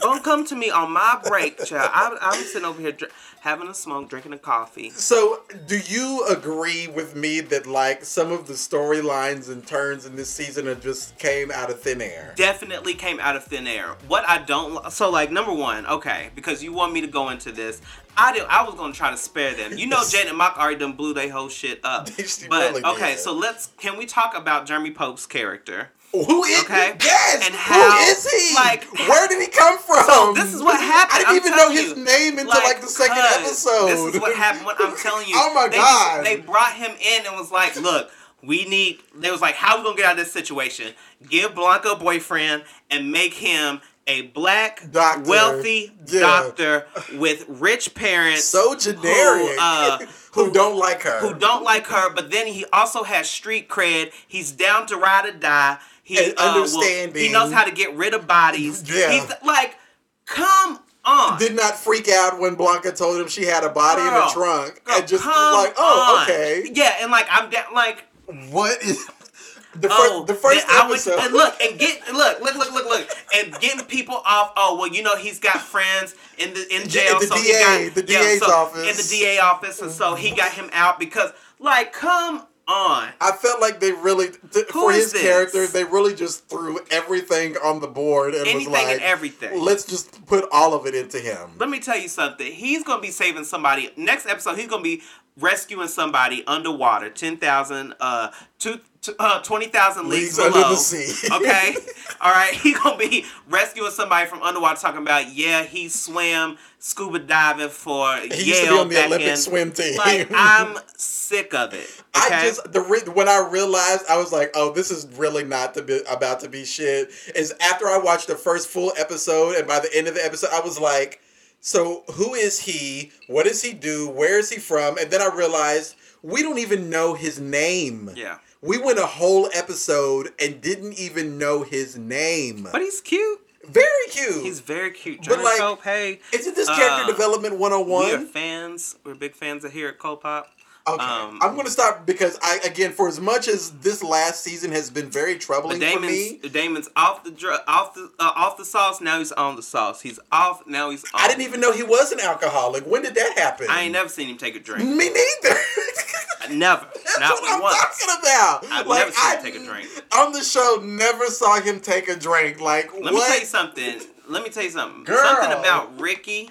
[0.00, 1.90] Don't come to me on my break, child.
[1.92, 3.10] I'm, I'm sitting over here dr-
[3.48, 4.90] having a smoke, drinking a coffee.
[4.90, 10.16] So, do you agree with me that like some of the storylines and turns in
[10.16, 12.34] this season have just came out of thin air?
[12.36, 13.96] definitely came out of thin air.
[14.06, 17.50] What I don't so like number one, okay, because you want me to go into
[17.50, 17.80] this.
[18.16, 18.42] I did.
[18.48, 19.78] I was gonna try to spare them.
[19.78, 22.08] You know, Janet Mock already done blew their whole shit up.
[22.50, 23.20] But really okay, did.
[23.20, 25.90] so let's can we talk about Jeremy Pope's character?
[26.12, 26.94] Who is Okay.
[27.04, 27.44] Yes.
[27.46, 28.54] And how- who is he?
[28.54, 30.04] like, where did he come from?
[30.06, 31.26] So this is what happened.
[31.26, 32.04] I didn't I'm even know his you.
[32.04, 33.88] name until like, the second episode.
[33.88, 34.64] This is what happened.
[34.64, 35.34] What I'm telling you.
[35.38, 36.24] Oh my they God.
[36.24, 38.10] they brought him in and was like, "Look,
[38.42, 40.94] we need." They was like, "How we gonna get out of this situation?
[41.28, 45.28] Give Blanca a boyfriend and make him." A black, Doctor.
[45.28, 46.20] wealthy Yeah.
[46.20, 46.86] doctor
[47.18, 49.04] with rich parents so generic.
[49.50, 49.98] Who, uh,
[50.32, 51.18] who don't like her?
[51.20, 54.10] who don't like her, but then he also has street cred.
[54.26, 55.76] He's down to ride or die.
[56.08, 57.22] He And uh, will- understanding.
[57.22, 58.82] he knows how to get rid of bodies.
[58.90, 59.10] Yeah.
[59.12, 59.76] He's like,
[60.24, 61.38] come on.
[61.38, 64.32] Did not freak out when Blanca told him she had a body in Girl, the
[64.32, 66.22] trunk, Girl, and just come like, oh, on.
[66.24, 66.68] okay.
[66.72, 67.64] Yeah, and like I'm down.
[67.74, 68.04] Like
[68.50, 69.06] What is
[69.74, 70.26] the oh, first?
[70.28, 71.18] The first I episode.
[71.20, 74.52] and look and get look look look look look and getting people off.
[74.56, 77.20] Oh well, you know he's got friends in the in jail.
[77.20, 78.90] the so he DA, got, the DA's so- office.
[78.90, 83.08] In the DA office, and so he got him out because like come on.
[83.20, 85.22] I felt like they really, th- for his this?
[85.22, 89.60] character, they really just threw everything on the board and Anything was like, and everything.
[89.60, 91.50] let's just put all of it into him.
[91.58, 92.52] Let me tell you something.
[92.52, 93.90] He's gonna be saving somebody.
[93.96, 95.02] Next episode, he's gonna be
[95.38, 97.08] rescuing somebody underwater.
[97.10, 98.80] Ten thousand, uh, two,
[99.18, 100.62] uh, twenty thousand leagues, Leagues below.
[100.64, 101.28] under the sea.
[101.34, 101.74] okay,
[102.20, 102.52] all right.
[102.54, 104.80] He's gonna be rescuing somebody from underwater.
[104.80, 109.28] Talking about yeah, he swam scuba diving for He used to be on the Olympic
[109.28, 109.36] in.
[109.36, 109.96] swim team.
[109.96, 111.88] Like I'm sick of it.
[112.16, 112.34] Okay?
[112.34, 115.74] I just the re- when I realized I was like, oh, this is really not
[115.74, 117.10] to be about to be shit.
[117.34, 120.50] Is after I watched the first full episode, and by the end of the episode,
[120.52, 121.20] I was like,
[121.60, 123.10] so who is he?
[123.26, 124.08] What does he do?
[124.08, 124.96] Where is he from?
[124.98, 128.10] And then I realized we don't even know his name.
[128.16, 132.68] yeah, We went a whole episode and didn't even know his name.
[132.72, 133.40] but he's cute.
[133.68, 134.42] Very cute.
[134.44, 135.20] He's very cute.
[135.28, 138.96] But, like, Cope, hey, Isn't this character uh, development we are fans.
[139.04, 140.46] We're big fans of here at Copop.
[140.88, 141.04] Okay.
[141.04, 144.72] um, I'm going to stop because I again for as much as this last season
[144.72, 148.56] has been very troubling for me, Damon's Damon's off the dr- off the uh, off
[148.56, 148.98] the sauce.
[149.02, 150.00] Now he's on the sauce.
[150.00, 150.66] He's off.
[150.66, 151.04] Now he's.
[151.04, 151.10] On.
[151.20, 152.84] I didn't even know he was an alcoholic.
[152.86, 153.66] When did that happen?
[153.68, 154.82] I ain't never seen him take a drink.
[154.88, 155.56] Me neither.
[156.50, 156.86] Never.
[156.94, 157.76] That's Not what I'm once.
[157.76, 158.64] talking about.
[158.70, 159.88] I've like, never seen I him take a drink.
[160.16, 162.60] On the show, never saw him take a drink.
[162.60, 163.12] Like Let what?
[163.14, 164.00] me tell you something.
[164.28, 165.04] Let me tell you something.
[165.04, 165.24] Girl.
[165.24, 166.50] Something about Ricky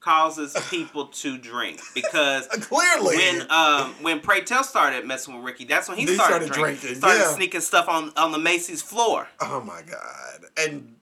[0.00, 3.16] causes people to drink because Clearly.
[3.16, 6.52] when um when Pray Tell started messing with Ricky, that's when he He started, started
[6.52, 6.80] drinking.
[6.80, 7.34] drinking, Started yeah.
[7.34, 9.28] sneaking stuff on on the Macy's floor.
[9.40, 10.46] oh my god.
[10.58, 10.96] And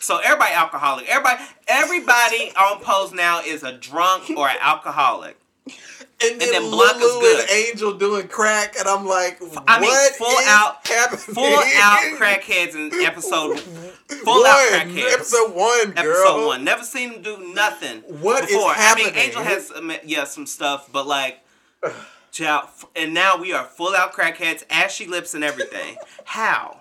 [0.00, 1.06] So everybody alcoholic.
[1.08, 5.36] Everybody everybody on pose now is a drunk or an alcoholic.
[6.22, 7.40] And, then, then Blanca's Lulu good.
[7.40, 11.20] and Angel doing crack, and I'm like, I mean, what full is out- happening?
[11.20, 15.12] Full out crackheads in episode full one, out crackheads.
[15.14, 15.96] Episode one, girl.
[15.96, 16.64] Episode one.
[16.64, 18.72] Never seen him do nothing What is before.
[18.76, 19.14] I mean, happening?
[19.16, 19.72] Angel has
[20.04, 21.40] yeah some stuff, but like,
[22.96, 25.96] and now we are full out crackheads, ashy lips and everything.
[26.24, 26.80] How?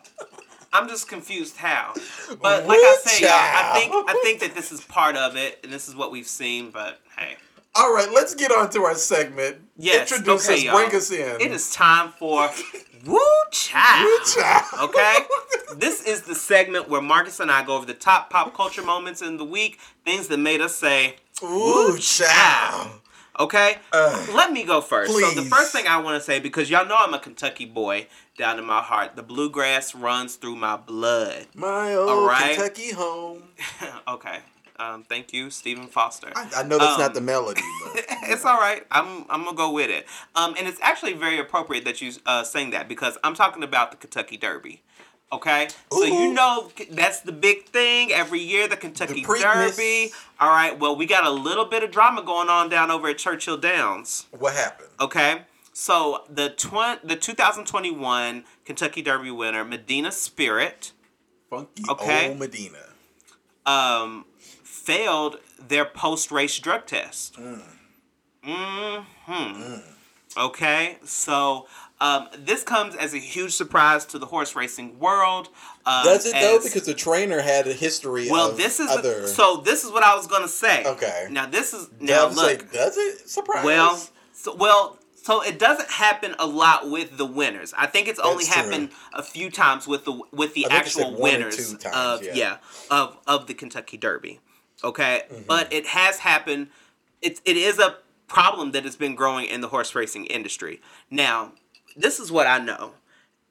[0.72, 1.58] I'm just confused.
[1.58, 1.94] How?
[2.42, 5.60] But like I say, y'all, I think I think that this is part of it,
[5.64, 6.70] and this is what we've seen.
[6.70, 7.38] But hey,
[7.76, 9.58] All right, let's get on to our segment.
[9.78, 11.40] yes, Introduce okay, us, bring us in.
[11.40, 12.50] It is time for
[13.06, 13.20] Woo
[13.52, 14.06] Child.
[14.06, 14.90] Woo, child.
[14.90, 15.18] Okay?
[15.78, 19.22] this is the segment where Marcus and I go over the top pop culture moments
[19.22, 23.00] in the week, things that made us say, Woo child.
[23.40, 23.78] okay?
[23.94, 24.30] Ugh.
[24.34, 25.12] Let me go first.
[25.14, 28.08] So, the first thing I want to say, because y'all know I'm a Kentucky boy
[28.38, 31.46] down in my heart, the bluegrass runs through my blood.
[31.56, 32.56] My old All right.
[32.56, 33.44] Kentucky home.
[34.08, 34.40] okay.
[34.80, 36.32] Um, thank you, Stephen Foster.
[36.36, 37.62] I, I know that's Um, not the melody,
[37.94, 38.86] but it's all right.
[38.90, 40.06] I'm I'm gonna go with it.
[40.36, 43.92] Um, and it's actually very appropriate that you uh sing that because I'm talking about
[43.92, 44.82] the Kentucky Derby.
[45.32, 49.76] Okay, so you know that's the big thing every year, the Kentucky Preakness.
[49.76, 50.12] Derby.
[50.40, 53.18] All right, well we got a little bit of drama going on down over at
[53.20, 54.26] Churchill Downs.
[54.32, 54.90] what happened?
[55.00, 55.42] Okay,
[55.74, 60.94] so the tw- the 2021 Kentucky Derby winner Medina Spirit
[61.50, 62.30] Funky Okay.
[62.30, 62.80] old Medina.
[63.68, 64.26] um,
[64.90, 67.38] failed their post race drug test.
[68.44, 69.76] hmm
[70.38, 71.68] Okay, so
[72.00, 75.50] um, this comes as a huge surprise to the horse racing world.
[75.86, 76.60] Um, Does it though?
[76.64, 79.28] Because the trainer had a history well, of this is other.
[79.28, 79.58] so.
[79.58, 80.86] This is what I was gonna say.
[80.86, 81.28] Okay.
[81.30, 82.38] Now this is now look.
[82.38, 83.28] like, does it?
[83.28, 83.66] Surprise.
[83.66, 84.02] Well,
[84.34, 87.74] so, well, so it doesn't happen a lot with the winners.
[87.78, 88.64] I think it's only That's true.
[88.64, 91.96] happened a few times with the with the actual like one or winners two times,
[91.96, 92.34] of yeah.
[92.36, 92.58] yeah.
[92.90, 94.40] of of the Kentucky Derby.
[94.84, 95.44] Okay, Mm-hmm.
[95.48, 96.68] but it has happened.
[97.22, 100.82] It's it is a problem that has been growing in the horse racing industry.
[101.10, 101.54] Now,
[101.98, 102.94] this is what I know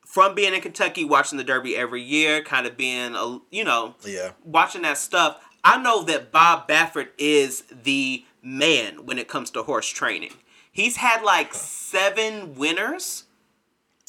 [0.07, 3.95] from being in Kentucky, watching the Derby every year, kind of being a you know
[4.05, 4.31] yeah.
[4.43, 9.63] watching that stuff, I know that Bob Baffert is the man when it comes to
[9.65, 10.33] horse training.
[10.73, 13.25] He's had like seven winners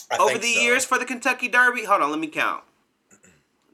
[0.10, 0.62] I over the so.
[0.62, 1.84] years for the Kentucky Derby.
[1.84, 2.64] Hold on, let me count.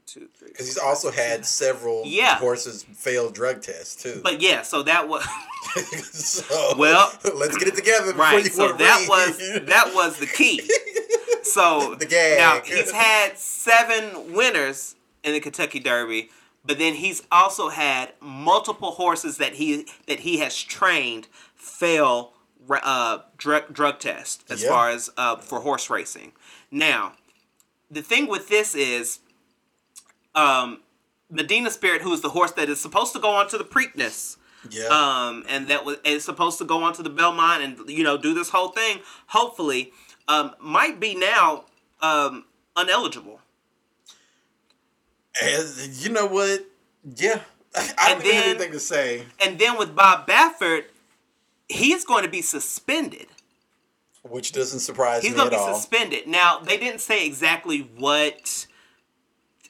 [0.06, 0.48] Two, three.
[0.48, 2.36] Because he's also had several Yeah.
[2.38, 4.20] horses fail drug tests too.
[4.22, 5.26] But yeah, so that was
[6.12, 8.46] so, Well, let's get it together before right.
[8.46, 9.08] So that read.
[9.08, 10.68] was that was the key.
[11.42, 12.38] So The gag.
[12.38, 16.30] now he's had seven winners in the Kentucky Derby,
[16.64, 22.32] but then he's also had multiple horses that he that he has trained fail
[22.70, 24.70] uh, drug drug test as Yeah.
[24.70, 26.32] far as uh, for horse racing.
[26.72, 27.12] Now,
[27.88, 29.20] the thing with this is,
[30.36, 30.80] um,
[31.30, 34.36] Medina Spirit, who is the horse that is supposed to go on to the Preakness
[34.70, 34.84] yeah.
[34.86, 38.16] um, and that was is supposed to go on to the Belmont and you know
[38.16, 39.00] do this whole thing.
[39.28, 39.92] Hopefully,
[40.28, 41.64] um, might be now
[42.02, 42.44] um,
[42.76, 43.38] uneligible.
[45.42, 46.64] As- you know what?
[47.16, 47.40] Yeah.
[47.76, 49.24] I don't And have anything to say.
[49.40, 50.84] And then with Bob Baffert,
[51.68, 53.26] he is going to be suspended.
[54.22, 55.28] which doesn't surprise me.
[55.28, 55.74] He's gonna at be all.
[55.74, 56.26] suspended.
[56.26, 58.66] Now they didn't say exactly what.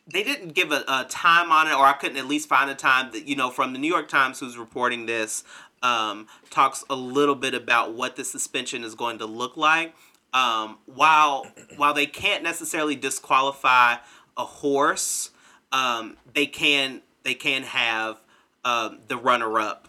[0.07, 2.75] They didn't give a, a time on it, or I couldn't at least find a
[2.75, 5.43] time that you know from the New York Times, who's reporting this,
[5.83, 9.95] um, talks a little bit about what the suspension is going to look like.
[10.33, 13.97] Um, while while they can't necessarily disqualify
[14.37, 15.31] a horse,
[15.73, 18.21] um, they can they can have
[18.65, 19.89] um, the runner up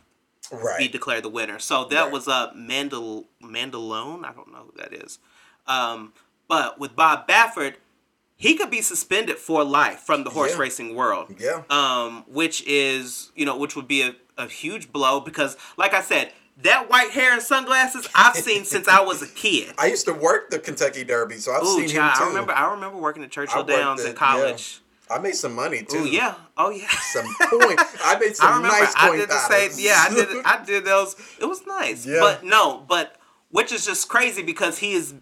[0.78, 1.60] be declared the winner.
[1.60, 2.12] So that Right.
[2.12, 4.24] was a uh, Mandel Mandalone.
[4.26, 5.20] I don't know who that is.
[5.68, 6.14] Um,
[6.48, 7.76] but with Bob Baffert,
[8.38, 10.60] he could be suspended for life from the horse Yeah.
[10.60, 11.34] racing world.
[11.40, 11.64] Yeah.
[11.70, 16.02] Um, which is you know which would be a, a huge blow because like I
[16.02, 16.32] said.
[16.64, 19.76] That white hair and sunglasses I've seen since I was a kid.
[19.78, 22.00] I used to work the Kentucky Derby, so I've Ooh, seen him too.
[22.24, 22.52] I remember.
[22.52, 24.82] I remember working at Churchill Downs in at- college.
[25.08, 26.00] I made some money too.
[26.00, 26.34] Ooh, yeah.
[26.58, 26.88] Oh, yeah.
[27.14, 27.80] Some point.
[28.04, 29.72] I made some I remember nice I did the same.
[29.78, 30.46] Yeah, I did.
[30.46, 31.16] I did those.
[31.40, 32.08] It was nice.
[32.08, 32.22] Yeah.
[32.22, 33.16] But no, but
[33.52, 35.14] which is just crazy because he is,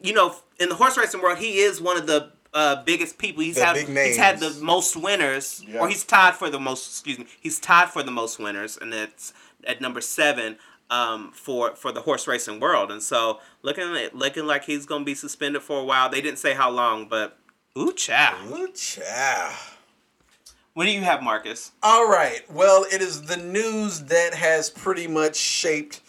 [0.00, 3.42] you know, in the horse racing world, he is one of the uh, biggest people.
[3.42, 5.80] He's The had big he's had the most winners, Yeah.
[5.80, 6.86] or he's tied for the most.
[6.88, 9.32] Excuse me, he's tied for the most winners, and it's
[9.66, 10.58] at number seven.
[10.90, 15.06] Um, for for the horse racing world, and so looking at, looking like he's gonna
[15.06, 16.10] be suspended for a while.
[16.10, 17.38] They didn't say how long, but
[17.78, 18.36] ooh, chow.
[18.52, 19.54] Ooh, child.
[20.74, 21.72] What do you have, Marcus?
[21.82, 22.42] All right.
[22.50, 26.00] Well, it is the news that has pretty much shaped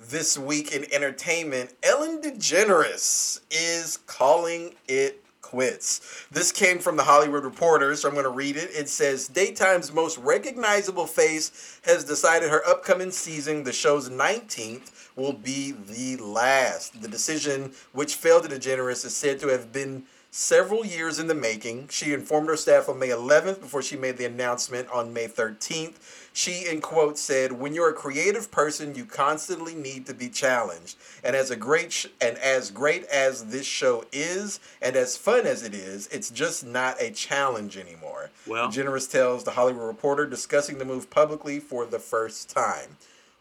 [0.00, 1.74] this week in entertainment.
[1.82, 6.26] Ellen DeGeneres is calling it quits.
[6.30, 8.70] This came from the Hollywood Reporter, so I'm going to read it.
[8.72, 15.32] It says Daytime's most recognizable face has decided her upcoming season, the show's 19th, will
[15.32, 17.00] be the last.
[17.00, 21.34] The decision, which failed to DeGeneres, is said to have been several years in the
[21.34, 21.88] making.
[21.88, 25.94] She informed her staff on May 11th before she made the announcement on May 13th.
[26.38, 30.96] She, in quotes, said, "When you're a creative person, you constantly need to be challenged.
[31.24, 35.48] And as a great sh- and as great as this show is, and as fun
[35.48, 40.26] as it is, it's just not a challenge anymore." Well- DeGeneres tells the Hollywood Reporter,
[40.26, 42.98] discussing the move publicly for the first time.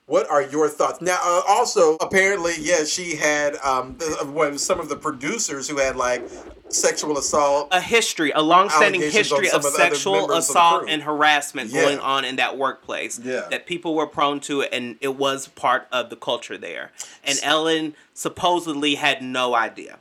[0.08, 1.02] What are your thoughts?
[1.02, 5.80] Now, uh, also apparently, yeah, she had um, the, uh, some of the producers who
[5.80, 6.26] had like
[6.70, 7.68] sexual assault.
[7.74, 11.82] a history, a long-standing history of sexual members of assault and harassment Yeah.
[11.82, 13.20] going on in that workplace.
[13.20, 13.48] Yeah.
[13.52, 16.94] That people were prone to, and it was part of the culture there.
[17.26, 20.00] And Ellen supposedly had no idea.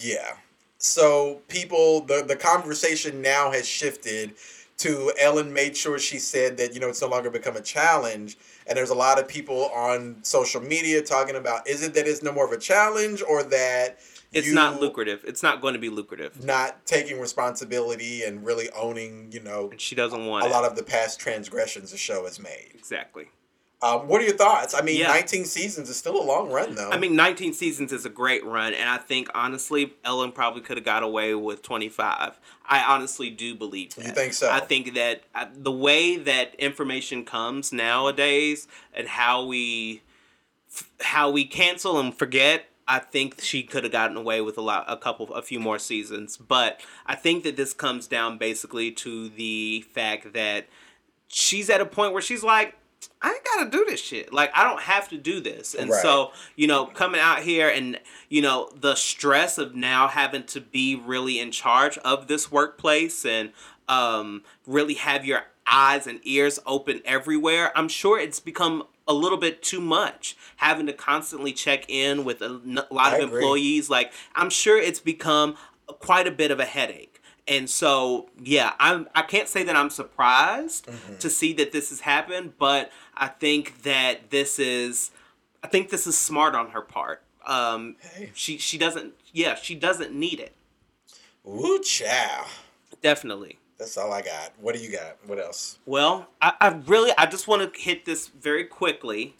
[0.00, 0.36] Yeah.
[0.78, 4.34] So people, the the conversation now has shifted
[4.78, 8.38] to Ellen made sure she said that you know it's no longer become a challenge,
[8.68, 12.22] and there's a lot of people on social media talking about is it that it's
[12.22, 13.98] no more of a challenge or that
[14.32, 15.24] It's not lucrative.
[15.26, 16.44] It's not going to be lucrative.
[16.44, 20.52] not taking responsibility and really owning you know And she doesn't want a it.
[20.52, 22.72] lot of the past transgressions the show has made.
[22.74, 23.26] exactly.
[23.80, 24.74] Um, what are your thoughts?
[24.74, 25.06] I mean, Yeah.
[25.08, 26.90] 19 seasons is still a long run though.
[26.90, 30.76] I mean, 19 seasons is a great run, and I think honestly, Ellen probably could
[30.76, 32.40] have got away with 25.
[32.66, 34.04] I honestly do believe that.
[34.06, 34.50] You think so?
[34.50, 40.02] I think that uh, the way that information comes nowadays and how we
[40.72, 42.64] f- how we cancel and forget.
[42.90, 45.78] I think she could have gotten away with a lot, a couple, a few more
[45.78, 46.38] seasons.
[46.38, 50.68] But I think that this comes down basically to the fact that
[51.28, 52.74] she's at a point where she's like,
[53.20, 54.32] I ain't gotta do this shit.
[54.32, 55.74] Like I don't have to do this.
[55.74, 56.02] And Right.
[56.02, 60.60] so, you know, coming out here and, you know, the stress of now having to
[60.60, 63.52] be really in charge of this workplace and
[63.88, 69.38] um really have your eyes and ears open everywhere, I'm sure it's become a little
[69.38, 74.50] bit too much having to constantly check in with a lot of employees like i'm
[74.50, 75.56] sure it's become
[75.98, 77.07] quite a bit of a headache
[77.48, 81.16] and so yeah i'm i can't say that i'm surprised Mm-hmm.
[81.18, 85.10] to see that this has happened but i think that this is
[85.62, 88.30] i think this is smart on her part um Hey.
[88.34, 90.52] she she doesn't yeah she doesn't need it
[91.44, 92.44] Woo chow.
[93.02, 94.52] definitely That's all I got.
[94.60, 95.16] What do you got?
[95.26, 95.78] What else?
[95.86, 99.34] Well, I, I really I just want to hit this very quickly,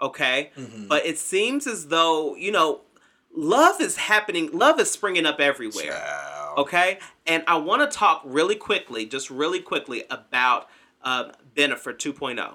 [0.00, 0.50] okay?
[0.58, 0.88] Mm-hmm.
[0.88, 2.80] But it seems as though you know,
[3.34, 4.50] love is happening.
[4.52, 5.92] Love is springing up everywhere.
[5.92, 6.47] Chow.
[6.58, 10.68] Okay, and I want to talk really quickly, just really quickly about
[11.04, 12.54] uh, Bennifer 2.0.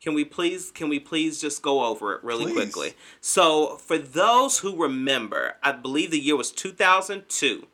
[0.00, 0.70] Can we please?
[0.70, 2.54] Can we please just go over it really Please.
[2.54, 2.94] quickly?
[3.20, 7.66] So, for those who remember, I believe the year was 2002.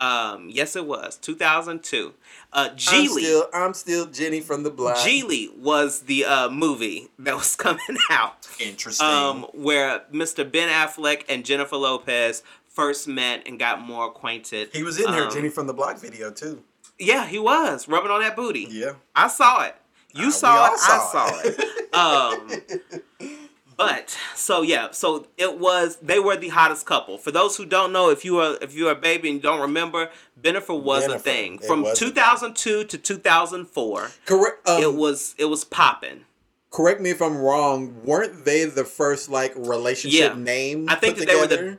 [0.00, 2.14] Um, yes, it was 2002.
[2.52, 4.96] Uh, I'm still, I'm still Jenny from the block.
[4.96, 9.06] Gigli was the uh, movie that was coming out, Interesting.
[9.06, 10.50] um, where Mr.
[10.50, 14.70] Ben Affleck and Jennifer Lopez first met and got more acquainted.
[14.72, 16.62] he was in her um, Jenny from the block video too.
[16.98, 18.66] Yeah, he was rubbing on that booty.
[18.70, 18.92] Yeah.
[19.14, 19.76] I saw it.
[20.14, 20.70] You Uh, saw it.
[20.70, 23.20] all I saw it.
[23.20, 23.30] Um,
[23.80, 27.18] But so yeah, so it was they were the hottest couple.
[27.18, 29.60] For those who don't know, if you are if you are a baby and don't
[29.60, 30.10] remember,
[30.40, 32.08] Bennifer was Bennifer, a thing from was thing.
[32.10, 34.10] 2002 to 2004.
[34.26, 34.68] Correct.
[34.68, 36.24] Um, it was it was popping.
[36.70, 38.02] correct me if I'm wrong.
[38.04, 40.34] Weren't they the first like relationship Yeah.
[40.40, 40.86] name?
[40.88, 41.78] I think that they were the-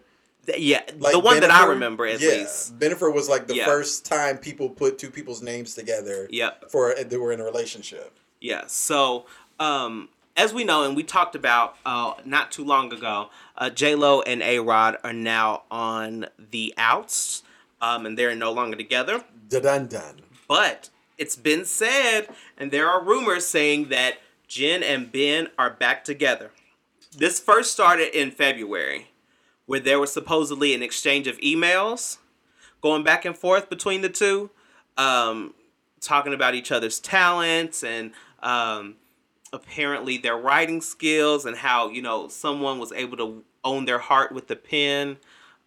[0.57, 2.29] Yeah, Like the one that I remember at yeah.
[2.31, 2.77] least.
[2.79, 3.65] Bennifer was like the Yeah.
[3.65, 6.27] first time people put two people's names together.
[6.31, 6.71] Yep.
[6.71, 8.11] For they were in a relationship.
[8.41, 8.63] Yeah.
[8.67, 9.27] So,
[9.59, 10.09] um,
[10.41, 14.21] as we know, and we talked about uh, not too long ago, uh, J Lo
[14.21, 17.43] and A Rod are now on the outs,
[17.79, 19.23] um, and they're no longer together.
[19.47, 20.21] Dun dun.
[20.47, 20.89] But
[21.19, 22.27] it's been said,
[22.57, 24.15] and there are rumors saying that
[24.47, 26.49] Jen and Ben are back together.
[27.15, 29.11] This first started in February,
[29.67, 32.17] where there was supposedly an exchange of emails
[32.81, 34.49] going back and forth between the two,
[34.97, 35.53] um,
[35.99, 38.11] talking about each other's talents and
[38.41, 38.95] um,
[39.53, 44.31] apparently their writing skills and how you know someone was able to own their heart
[44.31, 45.17] with the pen.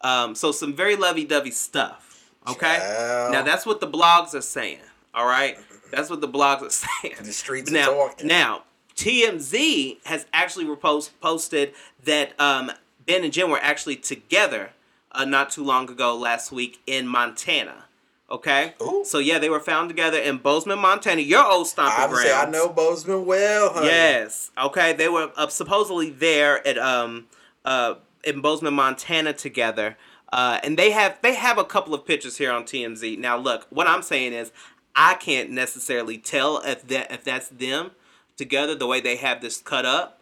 [0.01, 2.31] Um, so some very lovey-dovey stuff.
[2.47, 3.33] Okay, Child.
[3.33, 4.81] now that's what the blogs are saying.
[5.15, 5.57] All right,
[5.91, 6.71] that's what the blogs are
[7.03, 7.15] saying.
[7.23, 8.27] The streets are now, talking.
[8.27, 8.63] now
[8.97, 11.75] TMZ has actually repost, posted
[12.05, 12.71] that um,
[13.07, 14.71] Ben and Jen were actually together
[15.13, 17.85] uh, not too long ago last week in Montana.
[18.35, 19.05] Okay, Ooh.
[19.05, 22.29] so yeah, they were found together in Bozeman, Montana, your old stomping grounds.
[22.33, 23.87] I know Bozeman well, honey.
[23.87, 24.51] Yes.
[24.59, 24.93] Okay.
[24.93, 27.29] They were uh, supposedly there at um
[27.65, 29.97] uh in Bozeman, Montana together.
[30.33, 33.17] Uh, and they have they have a couple of pictures here on TMZ.
[33.19, 34.51] Now, look, what I'm saying is,
[34.97, 37.93] I can't necessarily tell if that if that's them
[38.37, 40.21] together the way they have this cut up.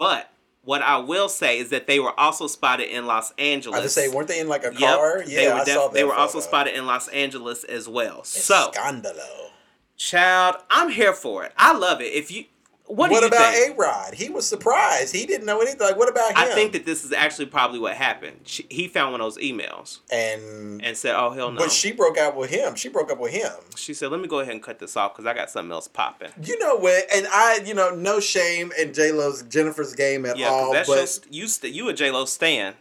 [0.00, 0.31] But
[0.64, 3.78] what I will say is that they were also spotted in Los Angeles.
[3.78, 4.78] I just say, weren't they in like a Yep.
[4.78, 5.22] car?
[5.26, 8.22] they Yeah, were I def- They were also spotted in Los Angeles as well.
[8.24, 9.50] So, Scandalo.
[9.96, 11.52] child, I'm here for it.
[11.56, 12.12] I love it.
[12.12, 12.44] If you,
[12.86, 13.54] what, What, about?
[13.54, 14.14] A Rod?
[14.14, 15.14] He was surprised.
[15.14, 15.80] He didn't know anything.
[15.80, 16.36] Like, what about him?
[16.38, 18.40] I think that this is actually probably what happened.
[18.44, 21.92] She, he found one of those emails and and said, "Oh hell no." but she
[21.92, 22.74] broke up with him.
[22.74, 23.50] She broke up with him.
[23.76, 25.88] she said, "Let me go ahead and cut this off because I got something else
[25.88, 27.04] popping." You know what?
[27.14, 30.72] And I, you know, no shame in J Lo's Jennifer's game at Yeah, all.
[30.72, 31.46] because But that's just you.
[31.46, 32.74] St- you a J Lo stan.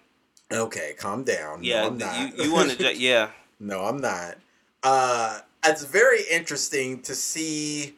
[0.52, 1.64] okay, calm down.
[1.64, 2.38] Yeah, no, I'm not.
[2.38, 2.96] you you want to?
[2.98, 3.30] Yeah,
[3.60, 4.36] no, I'm not.
[4.84, 7.96] Uh, it's very interesting to see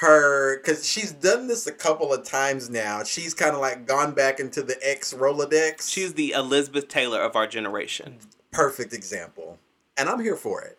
[0.00, 3.02] her because she's done this a couple of times now.
[3.02, 5.90] She's kind of like gone back into the ex Rolodex.
[5.90, 8.18] she's the Elizabeth Taylor of our generation.
[8.52, 9.58] perfect example,
[9.96, 10.78] and I'm here for it.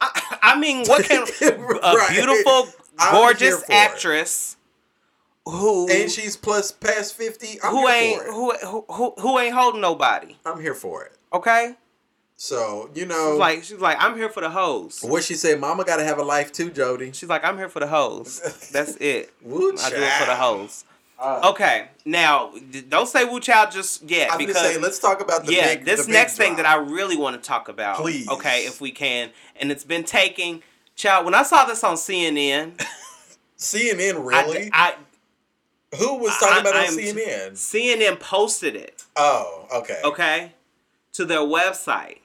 [0.00, 2.68] I, I mean, what can a beautiful,
[3.10, 3.74] gorgeous for it.
[3.74, 4.56] actress
[5.46, 7.58] who And she's plus past fifty.
[7.62, 10.36] I'm who ain't who, who who who ain't holding nobody?
[10.44, 11.12] I'm here for it.
[11.32, 11.74] Okay,
[12.42, 15.00] So you know, she's like she's like I'm here for the hoes.
[15.02, 15.56] what she say?
[15.56, 17.12] Mama got to have a life too, Jody.
[17.12, 18.40] She's like I'm here for the hoes.
[18.72, 19.30] That's it.
[19.42, 20.84] Woo I do it for the hoes.
[21.18, 22.50] Uh, Okay, now
[22.88, 25.84] don't say Woo Child just yet I'm because say, let's talk about the yeah, big.
[25.84, 27.96] this the next thing that I really want to talk about.
[27.98, 28.26] Please.
[28.26, 29.28] Okay, if we can,
[29.60, 30.62] and it's been taking.
[30.96, 32.82] Child, when I saw this on CNN,
[33.58, 34.70] CNN really?
[34.72, 34.94] I,
[35.98, 37.52] Who was talking I- about it I on CNN?
[37.52, 39.04] CNN posted it.
[39.14, 40.00] Oh, okay.
[40.02, 40.52] Okay,
[41.12, 42.16] to their website.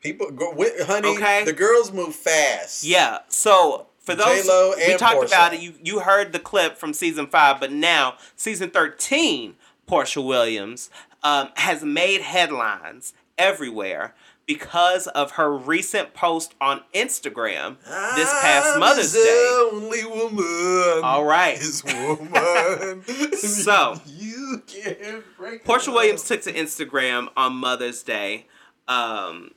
[0.00, 1.08] People, honey.
[1.08, 1.44] Okay.
[1.44, 2.84] The girls move fast.
[2.84, 3.18] Yeah.
[3.28, 5.26] So for those J-Lo we talked Porsha.
[5.26, 9.56] about it, you you heard the clip from season five, but now season thirteen,
[9.88, 10.90] Porsha Williams
[11.22, 14.14] um, has made headlines everywhere
[14.46, 17.76] because of her recent post on Instagram
[18.16, 19.68] this past Mother's Day.
[19.72, 21.04] Only woman.
[21.04, 21.56] All right.
[21.56, 23.04] His woman.
[23.40, 25.64] So, you can't break.
[25.64, 28.46] Porsha Williams took to Instagram on Mother's Day,
[28.88, 29.52] um,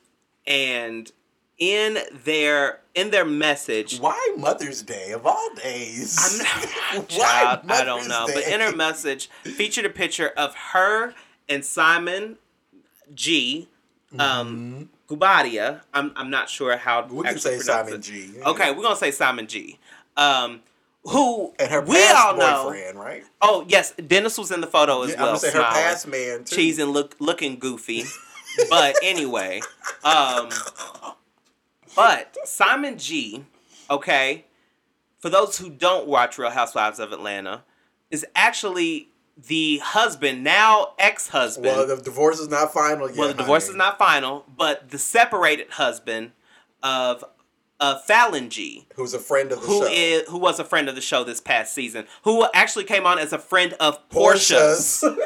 [0.47, 1.11] and
[1.57, 6.17] in their in their message, Why Mother's Day of all days?
[6.93, 8.27] I'm Why I don't know.
[8.33, 11.13] But in her message featured a picture of her
[11.49, 12.37] and Simon
[13.13, 13.67] G.
[14.19, 15.81] Um, Guobadia.
[15.93, 17.15] I'm I'm not sure how Mm-hmm.
[17.17, 18.01] We can say Simon it.
[18.01, 18.31] G.
[18.45, 19.79] Okay, we're gonna say Simon G.
[20.17, 20.61] Um,
[21.05, 22.63] who And her we past all know.
[22.65, 23.23] boyfriend, right?
[23.41, 25.29] Oh yes, Dennis was in the photo as Yeah, I'm well.
[25.31, 26.55] gonna say her past man too.
[26.55, 28.03] cheese and look looking goofy.
[28.69, 29.61] but anyway,
[30.03, 30.49] um,
[31.95, 33.45] but Simon G.
[33.89, 34.45] Okay,
[35.19, 37.63] for those who don't watch Real Housewives of Atlanta,
[38.09, 41.65] is actually the husband now ex-husband.
[41.65, 43.17] Well, the divorce is not final yet.
[43.17, 43.73] Well, the divorce honey.
[43.73, 46.31] is not final, but the separated husband
[46.83, 47.25] of
[47.79, 49.91] uh, Falynn G, Who's a friend of the who show?
[49.91, 53.19] is who was a friend of the show this past season, who actually came on
[53.19, 55.03] as a friend of Porsha's.
[55.03, 55.19] Porsha's.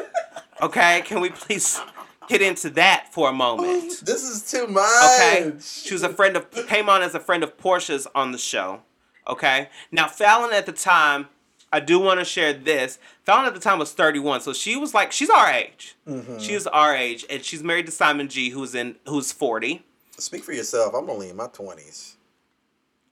[0.60, 1.80] Okay, can we please
[2.28, 4.00] get into that for a moment?
[4.04, 5.20] this is too much.
[5.20, 8.38] Okay, she was a friend of came on as a friend of Porsha's on the
[8.38, 8.82] show.
[9.26, 11.28] Okay, now Falynn at the time
[11.72, 12.98] I do want to share this.
[13.26, 15.96] Falynn at the time was 31, so she was like, she's our age.
[16.06, 16.38] Mm-hmm.
[16.38, 19.84] She is our age, and she's married to Simon G, who's in who's 40.
[20.16, 20.94] Speak for yourself.
[20.94, 22.16] I'm only in my twenties.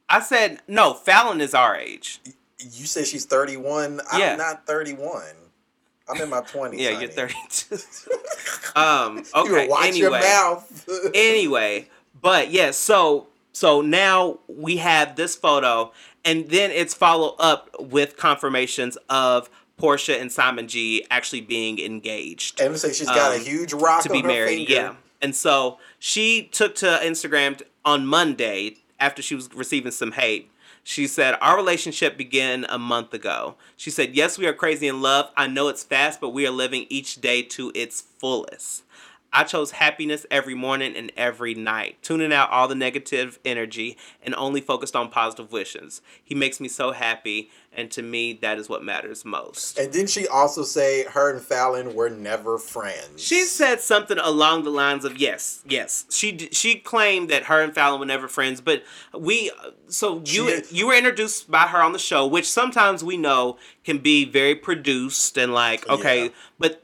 [0.08, 0.94] I said no.
[0.94, 2.20] Falynn is our age.
[2.58, 4.00] You said she's 31.
[4.10, 5.22] I'm not 31.
[6.09, 6.78] I'm in my 20s.
[6.78, 7.07] Yeah, honey.
[7.07, 7.78] you're 32.
[8.76, 9.18] um.
[9.18, 9.68] You Okay.
[9.68, 9.98] watch anyway.
[9.98, 10.88] your mouth.
[11.14, 11.88] anyway,
[12.20, 15.92] but yeah, so so now we have this photo,
[16.24, 19.48] and then it's follow up with confirmations of
[19.80, 24.02] Porsha and Simon G actually being engaged and say she's got Um, a huge rock
[24.04, 24.57] to on be her married.
[24.68, 24.72] finger.
[24.72, 30.50] Yeah, and so she took to Instagram on Monday after she was receiving some hate.
[30.89, 33.57] She said, Our relationship began a month ago.
[33.76, 35.32] She said, Yes, we are crazy in love.
[35.37, 38.84] I know it's fast, but we are living each day to its fullest.
[39.37, 44.34] I chose happiness every morning and every night, tuning out all the negative energy and
[44.34, 46.01] only focused on positive wishes.
[46.24, 49.78] He makes me so happy, and to me, that is what matters most.
[49.78, 53.22] And didn't she also say her and Falynn were never friends?
[53.22, 56.07] She said something along the lines of yes, yes.
[56.09, 59.53] She she claimed that her and Falynn were never friends, but we
[59.89, 63.99] so you you were introduced by her on the show, which sometimes we know can
[63.99, 66.28] be very produced and like okay, Yeah.
[66.59, 66.82] but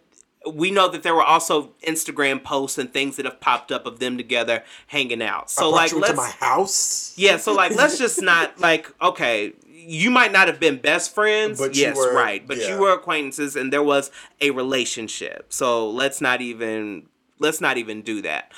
[0.51, 3.99] we know that there were also Instagram posts and things that have popped up of
[3.99, 5.51] them together hanging out.
[5.51, 7.14] So like you let's my house.
[7.16, 11.59] yeah, so like let's just not like okay, you might not have been best friends,
[11.59, 12.74] But yes, were- right, but yeah.
[12.74, 15.53] you were acquaintances and there was a relationship.
[15.53, 17.07] So let's not even
[17.38, 18.53] let's not even do that.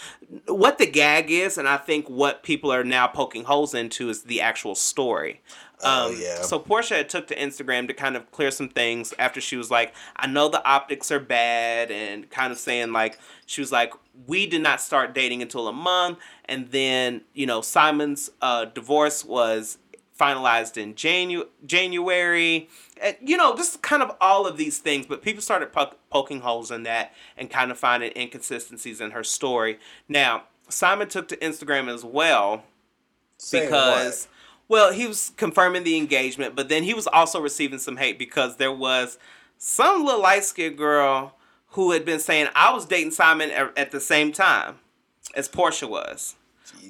[0.46, 4.24] What the gag is and I think what people are now poking holes into is
[4.24, 5.40] the actual story.
[5.84, 6.42] Oh, Um, yeah.
[6.42, 9.70] So Porsha had took to Instagram to kind of clear some things after she was
[9.70, 13.92] like, I know the optics are bad, and kind of saying like she was like,
[14.26, 19.24] we did not start dating until a month, and then you know Simon's uh, divorce
[19.24, 19.78] was
[20.18, 22.68] finalized in Janu- January,
[23.02, 25.06] and you know just kind of all of these things.
[25.06, 29.24] But people started po- poking holes in that and kind of finding inconsistencies in her
[29.24, 29.78] story.
[30.08, 32.62] Now Simon took to Instagram as well
[33.72, 34.28] because
[34.68, 38.56] well he was confirming the engagement but then he was also receiving some hate because
[38.56, 39.18] there was
[39.58, 41.34] some little light-skinned girl
[41.68, 44.76] who had been saying i was dating simon at, the same time
[45.34, 46.36] as porsha was.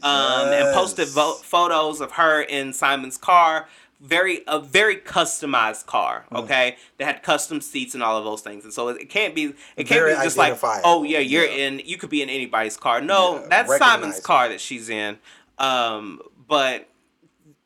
[0.03, 3.69] Um, and posted vo- photos of her in simon's car.
[4.01, 6.43] Very a very customized car Mm.
[6.45, 6.77] okay?
[6.99, 8.65] That had custom seats and all of those things.
[8.65, 11.67] And so it, can't be it can't Very be just like oh yeah you're yeah.
[11.69, 13.01] in you could be in anybody's car.
[13.01, 15.19] No Yeah, that's simon's car that she's in.
[15.59, 16.89] Um, but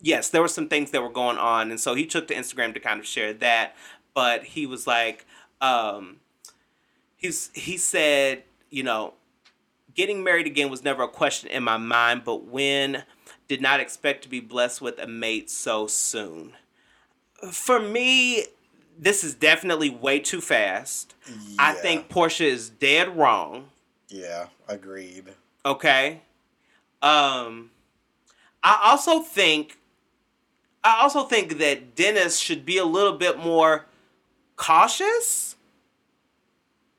[0.01, 2.75] yes, there were some things that were going on, and so he took to Instagram
[2.75, 3.77] to kind of share that.
[4.15, 5.27] But he was like,
[5.61, 6.17] um,
[7.17, 9.15] he's he said, you know,
[9.95, 13.05] getting married again was never a question in my mind, but when
[13.49, 16.53] did not expect to be blessed with a mate so soon.
[17.51, 18.45] For me,
[18.99, 21.15] this is definitely way too fast.
[21.59, 23.71] I think Porsha is dead wrong.
[24.09, 25.25] Yeah, agreed.
[25.65, 26.21] Okay.
[27.03, 27.71] Um
[28.63, 29.78] I also think
[30.85, 33.87] I also think that Dennis should be a little bit more
[34.57, 35.57] cautious.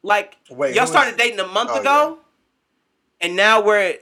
[0.03, 2.19] Like Wait, y'all started is- dating a month Oh, ago
[3.21, 3.95] and now we're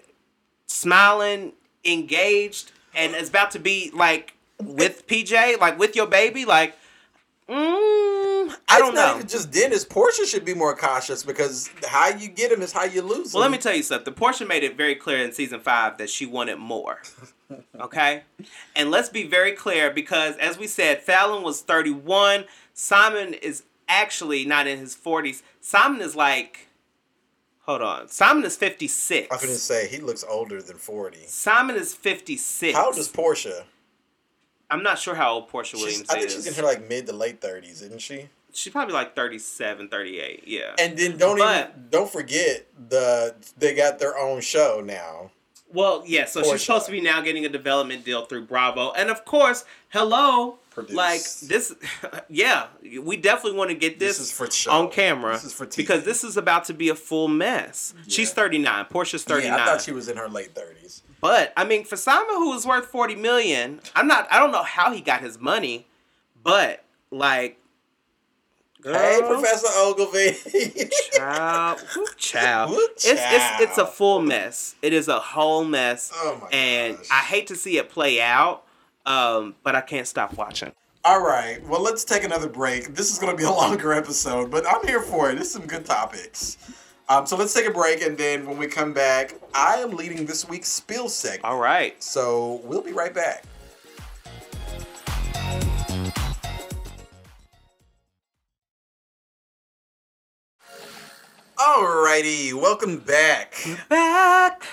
[0.68, 1.54] smiling,
[1.84, 6.76] engaged and it's about to be like with PJ, like with your baby like
[7.50, 7.56] mm,
[8.78, 9.22] I don't know.
[9.28, 9.84] just Dennis.
[9.86, 13.40] Porsha should be more cautious because how you get him is how you lose him.
[13.40, 14.14] Well, let me tell you something.
[14.14, 17.02] The Porsha made it very clear in season five that she wanted more.
[17.80, 18.24] Okay?
[18.76, 22.44] And let's be very clear because, as we said, Falynn was 31.
[22.74, 25.44] Simon is actually not in his 40s.
[25.62, 26.68] Simon is like,
[27.62, 28.10] hold on.
[28.10, 29.30] Simon is 56.
[29.32, 31.24] I was going to say he looks older than forty.
[31.26, 32.76] Simon is 56.
[32.76, 33.64] How old is Porsha?
[34.70, 36.34] I'm not sure how old Porsha She's, Williams I think is.
[36.34, 38.28] she's in her like mid to late thirties, isn't she?
[38.54, 40.44] She's probably like 37, 38.
[40.48, 40.74] Yeah.
[40.80, 45.32] And then don't But- even don't forget the they got their own show now.
[45.74, 46.52] Well, yeah, so Porsha.
[46.54, 48.94] she's supposed to be now getting a development deal through Bravo.
[48.94, 50.60] And of course, hello.
[50.92, 51.74] Like this
[52.30, 52.68] yeah,
[53.02, 54.70] we definitely want to get this, This is for show.
[54.72, 55.78] on camera This is for TV.
[55.78, 57.96] because this is about to be a full mess.
[58.08, 59.52] She's 39, Porsha's 39.
[59.58, 61.02] Yeah, I thought she was in her late thirties.
[61.20, 64.62] but I mean, for Simon who was worth 40 million, I'm not I don't know
[64.62, 65.88] how he got his money,
[66.44, 67.60] but like
[68.84, 70.38] Hey, Professor Ogilvy.
[71.14, 72.72] Child, woo, child.
[72.74, 74.76] It's it's it's a full mess.
[74.82, 76.12] It is a whole mess.
[76.14, 77.08] Oh my and gosh.
[77.12, 78.64] I hate to see it play out,
[79.06, 80.72] um, but I can't stop watching.
[81.04, 81.66] All right.
[81.68, 82.94] Well, let's take another break.
[82.94, 85.40] This is going to be a longer episode, but I'm here for it.
[85.40, 86.58] Is some good topics.
[87.10, 90.26] Um, so let's take a break, and then when we come back, I am leading
[90.26, 91.46] this week's spill segment.
[91.46, 92.02] All right.
[92.04, 93.46] So we'll be right back.
[101.72, 103.54] Alrighty, welcome back.
[103.90, 104.64] Back.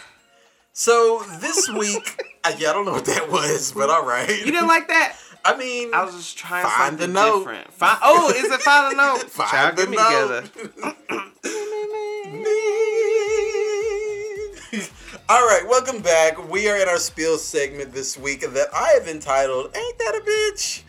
[0.72, 4.28] So this week, uh, yeah, I don't know what that was, but all right.
[4.30, 5.16] You didn't like that?
[5.45, 7.38] I mean, I was just trying Find something the note.
[7.40, 7.72] different.
[7.72, 9.22] Find, oh, is it find the note?
[9.28, 10.45] Find Child, the get me note.
[14.72, 14.88] together.
[15.28, 16.49] All right, welcome back.
[16.49, 20.20] We are in our spiel segment this week that I have entitled "Ain't That a
[20.20, 20.84] Bitch."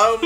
[0.00, 0.22] Um,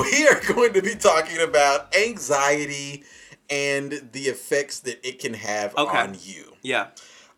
[0.00, 3.02] we are going to be talking about anxiety
[3.50, 5.96] and the effects that it can have Okay.
[5.98, 6.54] on you.
[6.62, 6.88] Yeah.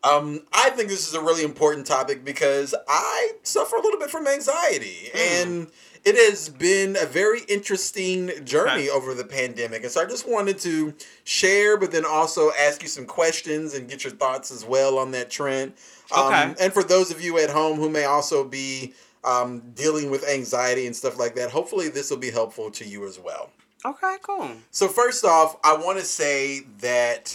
[0.02, 4.10] Um, I think this is a really important topic because I suffer a little bit
[4.10, 5.66] from anxiety, and
[6.06, 8.88] it has been a very interesting journey Okay.
[8.88, 9.82] over the pandemic.
[9.82, 10.94] And so I just wanted to
[11.24, 15.10] share, but then also ask you some questions and get your thoughts as well on
[15.10, 15.74] that trend.
[16.10, 16.54] Um, Okay.
[16.64, 20.86] And for those of you at home who may also be um, dealing with anxiety
[20.86, 23.50] and stuff like that, hopefully this will be helpful to you as well.
[23.84, 24.50] Okay, cool.
[24.70, 27.34] So first off, I want to say that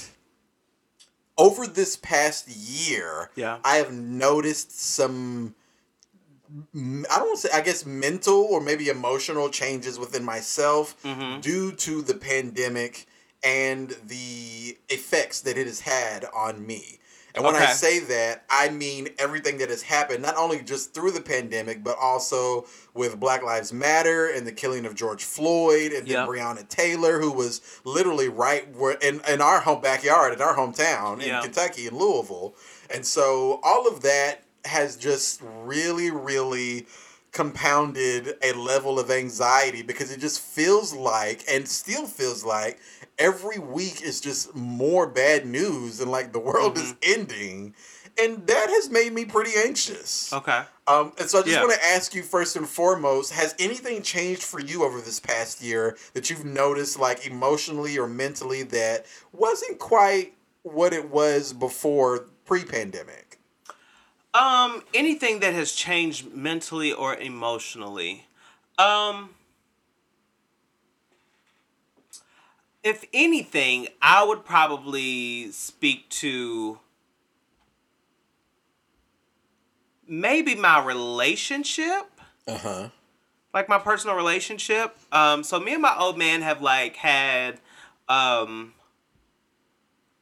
[1.37, 3.59] over this past year, Yeah.
[3.63, 5.55] I have noticed some.
[7.09, 11.41] I don't say I guess mental or maybe emotional changes within myself Mhm.
[11.41, 13.07] due to the pandemic
[13.43, 16.99] and the effects that it has had on me.
[17.35, 21.11] And when I say that, I mean everything that has happened, not only just through
[21.11, 26.07] the pandemic, but also with Black Lives Matter and the killing of George Floyd and
[26.07, 26.27] then Yep.
[26.29, 31.21] Breonna Taylor, who was literally right where in, in our home backyard, in our hometown
[31.21, 31.41] in Yeah.
[31.41, 32.55] Kentucky, in Louisville.
[32.93, 36.87] And so all of that has just really, really
[37.31, 42.79] compounded a level of anxiety because it just feels like and still feels like
[43.17, 47.73] every week is just more bad news and like the world is ending
[48.21, 50.63] and that has made me pretty anxious Okay.
[50.87, 51.61] um, and so i just Yeah.
[51.61, 55.61] want to ask you first and foremost has anything changed for you over this past
[55.61, 62.25] year that you've noticed like emotionally or mentally that wasn't quite what it was before
[62.45, 63.37] pre-pandemic
[64.33, 68.25] Um, anything that has changed mentally or emotionally.
[68.77, 69.29] Um,
[72.85, 76.79] if anything, I would probably speak to
[80.07, 82.05] maybe my relationship
[82.47, 82.89] uh-huh
[83.55, 84.97] like my personal relationship.
[85.13, 87.53] Um, so me and my old man have like had,
[88.09, 88.73] um,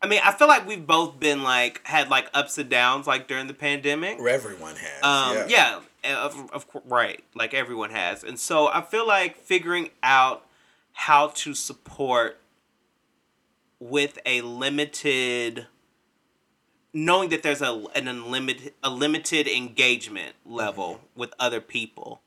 [0.01, 3.27] I mean, I feel like we've both been like had like ups and downs like
[3.27, 4.19] during the pandemic.
[4.29, 9.07] everyone has Um, yeah, and of, of right, like everyone has, and so I feel
[9.07, 10.45] like figuring out
[10.91, 12.39] how to support
[13.89, 15.67] with a limited
[16.93, 22.21] knowing that there's a an unlimited a limited engagement level with other people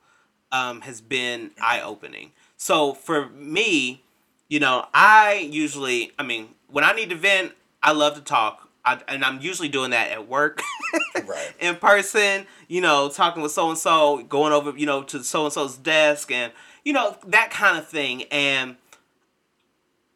[0.52, 2.32] um, has been eye opening.
[2.56, 4.02] So for me,
[4.48, 7.52] you know, I usually, I mean, when I need to vent,
[7.82, 10.62] I love to talk, I, and I'm usually doing that at work,
[11.26, 11.52] Right.
[11.58, 12.46] in person.
[12.68, 15.76] You know, talking with so and so, going over, you know, to so and so's
[15.76, 16.52] desk, and
[16.84, 18.24] you know that kind of thing.
[18.24, 18.76] And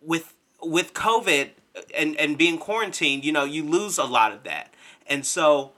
[0.03, 1.51] with with COVID
[1.95, 4.73] and and being quarantined, you know, you lose a lot of that.
[5.07, 5.73] And so,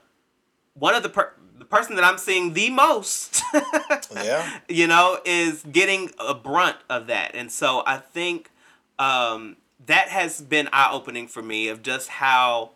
[0.73, 3.41] one of the per- the person that I'm seeing the most,
[4.13, 4.59] Yeah.
[4.67, 7.31] you know, is getting a brunt of that.
[7.35, 8.51] And so I think
[8.99, 12.71] um, that has been eye opening for me of just how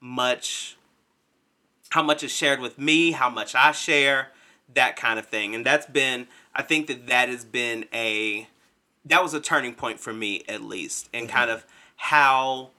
[0.00, 0.76] much
[1.90, 4.28] how much is shared with me, how much I share,
[4.74, 5.54] that kind of thing.
[5.54, 8.48] And that's been I think that that has been a
[9.06, 11.36] that was a turning point for me at least and mm-hmm.
[11.36, 11.64] kind of
[11.96, 12.70] how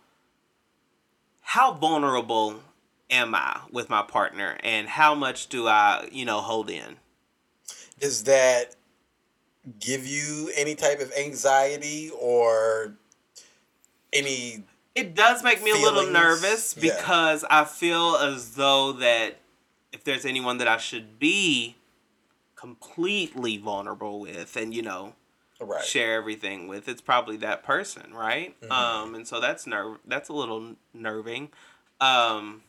[1.41, 2.61] how vulnerable
[3.09, 6.97] am I with my partner and how much do I, you know, hold in?
[7.99, 8.75] Does that
[9.79, 12.93] give you any type of anxiety or
[14.13, 14.63] any
[14.95, 16.95] It does make me a little Feelings, nervous yeah.
[16.95, 19.39] because I feel as though that
[19.91, 21.75] if there's anyone that I should be
[22.55, 25.13] completely vulnerable with and you know
[25.59, 25.83] right?
[25.83, 28.59] share everything with, it's probably that person, right?
[28.61, 28.71] Mm-hmm.
[28.71, 31.49] Um, and so that's nerve that's a little nerving.
[31.99, 32.63] Um,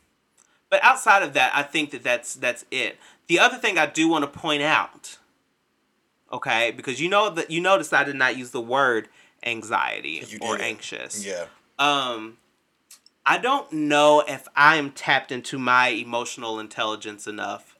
[0.70, 2.98] but outside of that, I think that that's that's it.
[3.26, 5.18] The other thing I do want to point out,
[6.32, 9.08] okay, because you know that you noticed I did not use the word
[9.44, 11.44] anxiety or anxious Yeah.
[11.78, 12.38] um
[13.24, 17.76] i don't know if i'm tapped into my emotional intelligence enough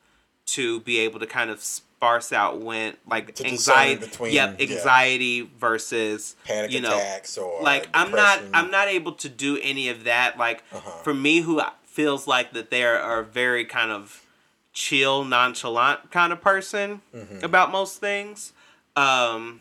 [0.47, 1.61] to be able to kind of
[1.99, 4.67] sparse out when like To anxiety between- yep yeah.
[4.71, 9.59] anxiety versus Panic you know attacks or like i'm not i'm not able to do
[9.61, 10.91] any of that like Uh-huh.
[11.03, 14.25] for me who feels like that they are very kind of
[14.73, 17.45] chill nonchalant kind of person Mm-hmm.
[17.45, 18.53] about most things
[18.95, 19.61] um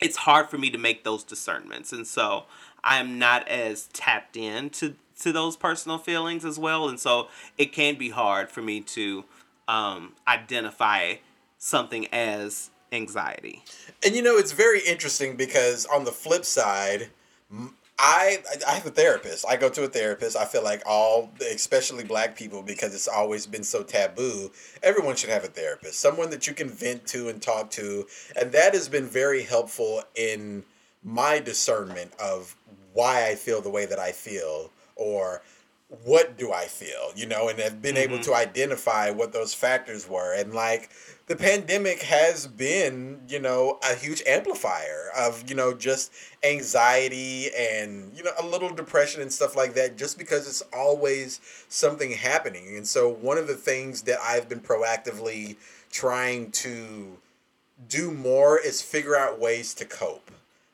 [0.00, 2.44] it's hard for me to make those discernments and so
[2.82, 7.74] i'm not as tapped in to to those personal feelings as well, and so it
[7.74, 9.22] can be hard for me to
[9.68, 11.16] um, identify
[11.60, 13.62] something as anxiety.
[14.04, 17.10] And you know, it's very interesting because on the flip side,
[17.98, 19.44] I I have a therapist.
[19.48, 20.36] I go to a therapist.
[20.36, 24.50] I feel like all, especially black people, because it's always been so taboo.
[24.82, 28.06] Everyone should have a therapist, someone that you can vent to and talk to,
[28.40, 30.64] and that has been very helpful in
[31.04, 32.56] my discernment of
[32.92, 35.42] why I feel the way that I feel, or
[36.04, 38.12] what do I feel, you know, and have been mm-hmm.
[38.12, 40.34] able to identify what those factors were.
[40.34, 40.90] And like
[41.26, 46.12] the pandemic has been, you know, a huge amplifier of, you know, just
[46.44, 51.40] anxiety and, you know, a little depression and stuff like that, just because it's always
[51.68, 52.76] something happening.
[52.76, 55.56] And so one of the things that I've been proactively
[55.90, 57.18] trying to
[57.88, 60.30] do more is figure out ways to cope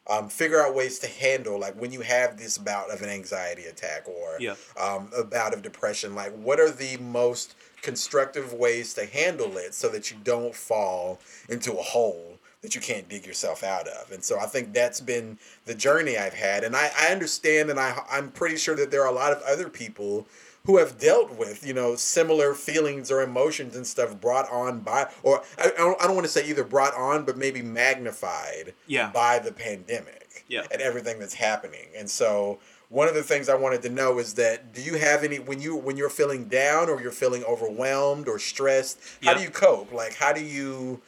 [0.09, 3.65] um, figure out ways to handle like when you have this bout of an anxiety
[3.65, 4.55] attack or yeah.
[4.79, 9.75] um, a bout of depression like what are the most constructive ways to handle it
[9.75, 14.11] so that you don't fall into a hole that you can't dig yourself out of
[14.11, 17.79] and so i think that's been the journey i've had and i, I understand and
[17.79, 20.27] I, i'm pretty sure that there are a lot of other people
[20.67, 25.09] who have dealt with you know similar feelings or emotions and stuff brought on by
[25.23, 28.75] or I, I don't, I don't want to say either brought on but maybe magnified
[28.87, 29.11] yeah.
[29.13, 30.67] by the pandemic yeah.
[30.71, 32.59] and everything that's happening and so
[32.89, 35.61] one of the things I wanted to know is that do you have any when
[35.61, 39.93] you when you're feeling down or you're feeling overwhelmed or stressed how do you cope
[39.93, 41.01] like how do you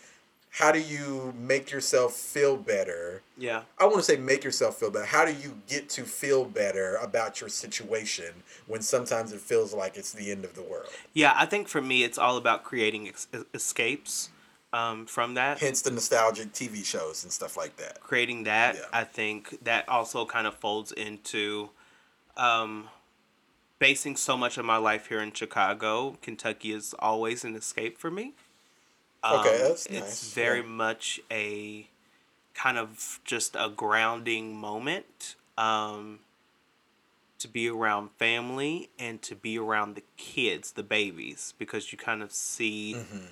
[0.51, 3.23] how do you make yourself feel better?
[3.37, 3.63] Yeah.
[3.79, 5.05] I want to say make yourself feel better.
[5.05, 8.33] How do you get to feel better about your situation
[8.67, 10.89] when sometimes it feels like it's the end of the world?
[11.15, 14.31] Yeah, I think for me, it's all about creating ex- escapes
[14.73, 15.59] um, from that.
[15.59, 18.01] Hence the nostalgic TV shows and stuff like that.
[18.01, 18.83] Creating that, yeah.
[18.93, 21.71] I think that also kind of folds into
[22.37, 22.89] um,
[23.79, 26.17] basing so much of my life here in Chicago.
[26.23, 28.35] Kentucky is always an escape for me.
[29.23, 30.33] Um, okay, that's it's nice.
[30.33, 30.67] very yeah.
[30.67, 31.89] much a
[32.55, 36.21] kind of just a grounding moment um,
[37.39, 42.23] to be around family and to be around the kids, the babies, because you kind
[42.23, 43.27] of see, mm-hmm.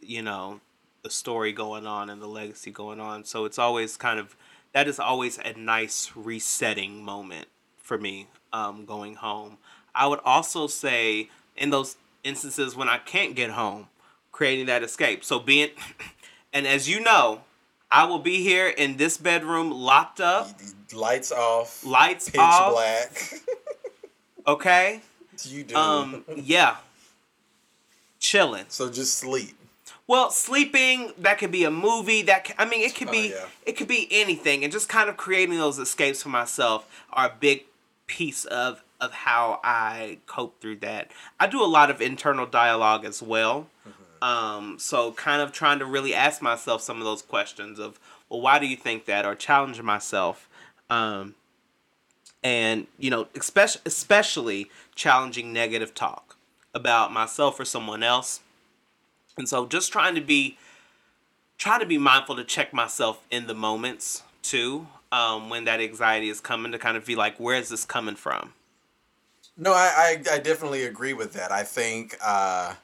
[0.00, 0.60] you know,
[1.02, 3.24] the story going on and the legacy going on.
[3.24, 4.36] So it's always kind of
[4.72, 9.58] that is always a nice resetting moment for me um, going home.
[9.94, 13.88] I would also say in those instances when I can't get home,
[14.34, 15.24] creating that escape.
[15.24, 15.70] So being,
[16.52, 17.42] and as you know,
[17.90, 20.50] I will be here in this bedroom locked up,
[20.92, 23.34] lights off, lights pitch off, black.
[24.46, 25.00] okay.
[25.46, 25.74] You do.
[25.74, 26.24] Um.
[26.36, 26.76] Yeah.
[28.20, 28.66] Chilling.
[28.68, 29.56] So just sleep.
[30.06, 32.22] Well, sleeping that could be a movie.
[32.22, 33.46] That can, I mean, it could be oh, yeah.
[33.66, 37.32] it could be anything, and just kind of creating those escapes for myself are a
[37.38, 37.64] big
[38.06, 41.10] piece of of how I cope through that.
[41.40, 43.66] I do a lot of internal dialogue as well.
[43.86, 44.03] Mm-hmm.
[44.24, 48.00] Um, so kind of trying to really ask myself some of those questions of,
[48.30, 50.48] well, why do you think that, or challenge myself,
[50.88, 51.34] um,
[52.42, 56.36] and you know, especially especially challenging negative talk
[56.72, 58.40] about myself or someone else,
[59.36, 60.56] and so just trying to be
[61.58, 66.30] try to be mindful to check myself in the moments too um, when that anxiety
[66.30, 68.54] is coming to kind of be like, where is this coming from?
[69.58, 71.52] No, I, I, I definitely agree with that.
[71.52, 72.74] I think uh,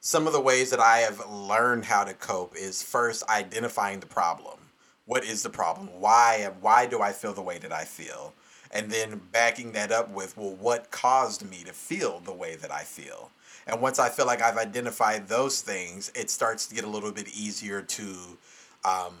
[0.00, 4.06] some of the ways that I have learned how to cope is first identifying the
[4.06, 4.58] problem.
[5.06, 5.88] What is the problem?
[6.00, 8.34] Why why do I feel the way that I feel?
[8.70, 12.70] And then backing that up with, well, what caused me to feel the way that
[12.70, 13.30] I feel?
[13.66, 17.10] And once I feel like I've identified those things, it starts to get a little
[17.12, 18.38] bit easier to
[18.84, 19.14] um,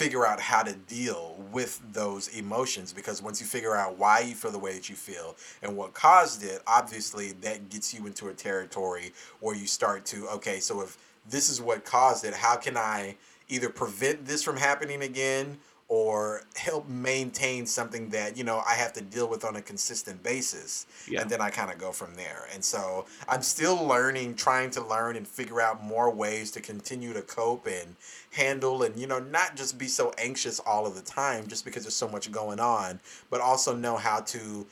[0.00, 4.34] figure out how to deal with those emotions because once you figure out why you
[4.34, 8.28] feel the way that you feel and what caused it, obviously that gets you into
[8.28, 10.96] a territory where you start to, okay, so if
[11.28, 13.14] this is what caused it, how can I
[13.50, 15.58] either prevent this from happening again
[15.90, 20.22] or help maintain something that you know I have to deal with on a consistent
[20.22, 21.20] basis, yeah.
[21.20, 22.46] and then I kind of go from there.
[22.54, 27.12] And so I'm still learning, trying to learn and figure out more ways to continue
[27.12, 27.96] to cope and
[28.30, 31.82] handle, and you know not just be so anxious all of the time, just because
[31.82, 34.68] there's so much going on, but also know how to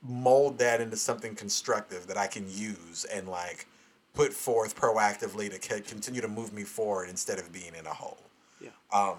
[0.00, 3.66] mold that into something constructive that I can use and like
[4.14, 8.22] put forth proactively to continue to move me forward instead of being in a hole.
[8.60, 8.70] Yeah.
[8.92, 9.18] Um,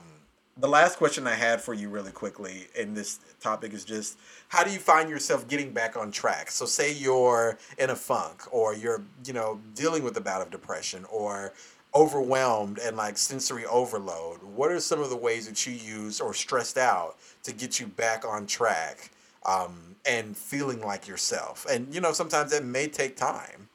[0.59, 4.17] the last question I had for you, really quickly, in this topic is just
[4.49, 6.51] how do you find yourself getting back on track?
[6.51, 10.49] So, say you're in a funk, or you're, you know, dealing with a bout of
[10.51, 11.53] depression, or
[11.95, 14.43] overwhelmed and like sensory overload.
[14.43, 17.87] What are some of the ways that you use or stressed out to get you
[17.87, 19.09] back on track
[19.45, 21.65] um, and feeling like yourself.
[21.69, 23.69] And you know, sometimes it may take time.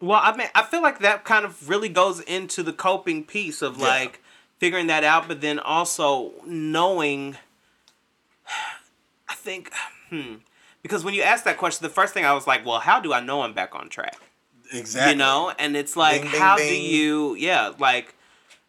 [0.00, 3.60] Well, I mean, I feel like that kind of really goes into the coping piece
[3.60, 3.86] of Yeah.
[3.88, 4.22] like
[4.60, 7.36] figuring that out, but then also knowing.
[9.28, 9.72] I think,
[10.08, 10.36] hmm,
[10.82, 13.12] because when you asked that question, the first thing I was like, well, how do
[13.12, 14.16] I know I'm back on track?
[14.72, 15.12] Exactly.
[15.12, 16.84] You know, and it's like, Bing, bing, how do bing.
[16.84, 18.14] you, yeah, like,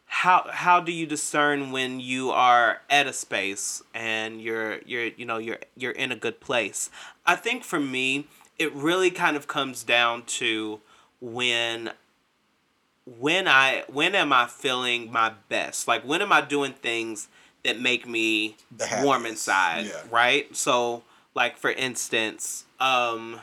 [0.05, 5.25] how how do you discern when you are at a space and you're you're you
[5.25, 6.89] know you're you're in a good place?
[7.25, 8.27] I think for me,
[8.59, 10.81] it really kind of comes down to
[11.21, 11.91] when
[13.20, 15.88] when I when am I feeling my best?
[15.88, 17.28] Like when am I doing things
[17.64, 18.57] that make me
[19.01, 20.01] warm inside, yeah.
[20.09, 20.55] right?
[20.55, 21.03] So
[21.36, 23.39] like for instance, um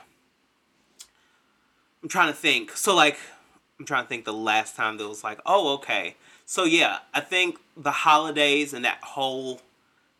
[2.03, 2.77] I'm trying to think.
[2.77, 3.19] So like
[3.79, 6.16] I'm trying to think the last time that was like, oh okay.
[6.47, 9.61] So yeah, I think the holidays and that whole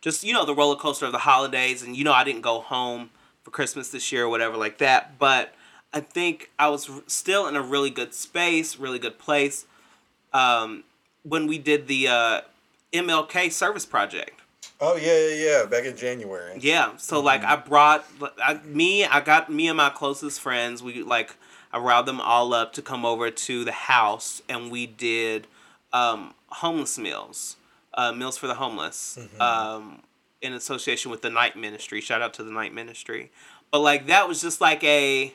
[0.01, 2.61] just you know the roller coaster of the holidays and you know I didn't go
[2.61, 3.09] home
[3.43, 5.53] for Christmas this year or whatever like that, but
[5.93, 9.65] I think I was still in a really good space, really good place
[10.33, 10.83] um,
[11.23, 12.41] when we did the uh,
[12.93, 14.39] MLK service project.
[14.81, 15.65] Oh yeah, yeah, yeah.
[15.65, 16.57] Back in January.
[16.59, 18.05] Yeah, so like I brought
[18.41, 20.81] I, me, I got me and my closest friends.
[20.81, 21.35] We like
[21.71, 25.47] I riled them all up to come over to the house, and we did
[25.91, 27.57] um, homeless meals,
[27.93, 30.01] uh, meals for the homeless, um,
[30.41, 31.99] in association with the Night Ministry.
[31.99, 33.31] Shout out to the Night Ministry.
[33.71, 35.33] But like that was just like a,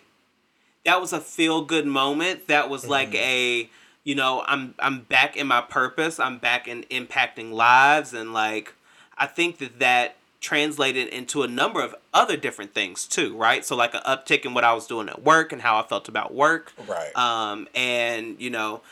[0.84, 2.48] that was a feel good moment.
[2.48, 3.68] That was like a,
[4.04, 6.20] you know, I'm I'm back in my purpose.
[6.20, 8.74] I'm back in impacting lives, and like
[9.16, 13.64] I think that that translated into a number of other different things too, right?
[13.64, 16.06] So like an uptick in what I was doing at work and how I felt
[16.06, 16.74] about work.
[16.86, 17.16] Right.
[17.16, 18.82] Um, and you know,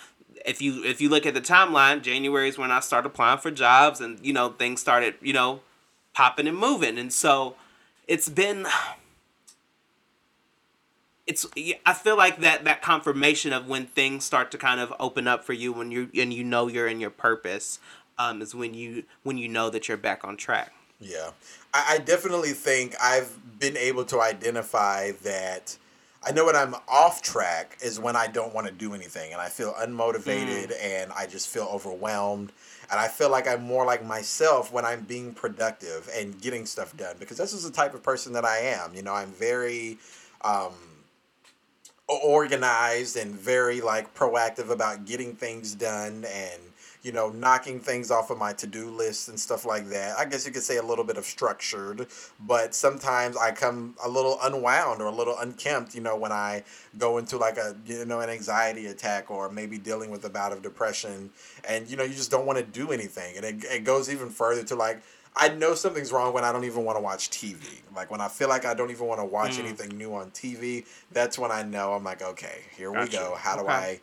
[0.47, 3.51] if you if you look at the timeline, January is when I started applying for
[3.51, 5.61] jobs, and you know things started you know
[6.15, 7.57] popping and moving, and so
[8.09, 8.67] it's been.
[11.27, 11.47] It's
[11.87, 15.45] I feel like that that confirmation of when things start to kind of open up
[15.45, 17.79] for you when you and you know you're in your purpose
[18.19, 20.73] um, is when you when you know that you're back on track.
[21.01, 21.31] Yeah,
[21.75, 25.77] I, I definitely think I've been able to identify that.
[26.25, 29.41] I know when I'm off track is when I don't want to do anything and
[29.41, 32.53] I feel unmotivated and I just feel overwhelmed.
[32.93, 36.97] And I feel like I'm more like myself when I'm being productive and getting stuff
[36.97, 38.95] done because this is the type of person that I am.
[38.95, 39.99] You know, I'm very
[40.43, 40.75] um,
[42.23, 46.61] organized and very like proactive about getting things done and
[47.03, 50.19] you know knocking things off of my to-do list and stuff like that.
[50.19, 52.07] I guess you could say a little bit of structured
[52.41, 56.63] but sometimes i come a little unwound or a little unkempt you know when i
[56.99, 60.53] go into like a you know an anxiety attack or maybe dealing with a bout
[60.53, 61.31] of depression.
[61.69, 63.37] And you know you just don't want to do anything.
[63.37, 65.03] And it, it goes even further to like
[65.35, 67.81] I know something's wrong when I don't even want to watch TV.
[67.97, 69.61] Like when I feel like I don't even want to watch Mm.
[69.61, 73.35] anything new on TV, that's when I know I'm like, okay, here we go.
[73.39, 73.73] How do Okay.
[73.73, 74.01] I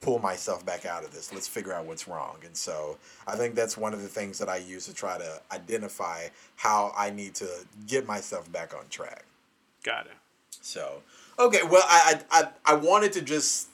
[0.00, 1.32] pull myself back out of this?
[1.32, 2.36] Let's figure out what's wrong.
[2.44, 5.40] And so I think that's one of the things that I use to try to
[5.50, 7.48] identify how I need to
[7.86, 9.24] get myself back on track.
[9.82, 10.12] Got it.
[10.60, 11.02] So,
[11.40, 13.68] okay, well, I, I, I, I wanted to just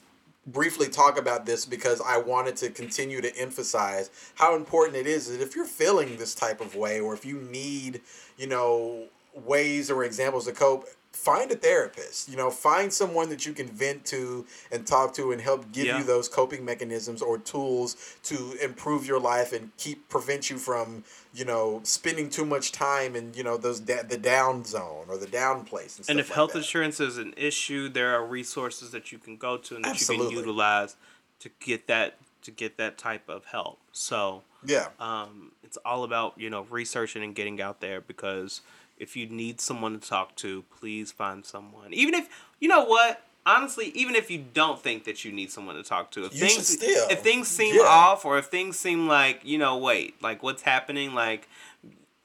[0.53, 5.31] briefly talk about this because I wanted to continue to emphasize how important it is
[5.31, 8.01] that if you're feeling this type of way or if you need,
[8.37, 10.87] you know, ways or examples to cope,
[11.19, 12.29] find a therapist.
[12.29, 15.87] You know, find someone that you can vent to and talk to and help give
[15.87, 15.99] Yeah.
[15.99, 21.05] you those coping mechanisms or tools to improve your life and keep prevent you from,
[21.35, 25.19] you know, spending too much time in, you know, those da- the down zone or
[25.19, 26.59] the down place and stuff And if like health that.
[26.59, 30.07] insurance is an issue, there are resources that you can go to and that you
[30.07, 30.97] can utilize
[31.41, 33.79] to get that to get that type of help.
[33.93, 34.89] So Yeah.
[35.01, 38.61] um, it's all about you know researching and getting out there because
[38.99, 41.93] if you need someone to talk to, please find someone.
[41.93, 42.29] Even if
[42.61, 46.11] you know what, honestly, even if you don't think that you need someone to talk
[46.13, 47.09] to, if You things still.
[47.11, 47.83] if things seem Yeah.
[47.83, 51.49] off or if things seem like you know wait like what's happening like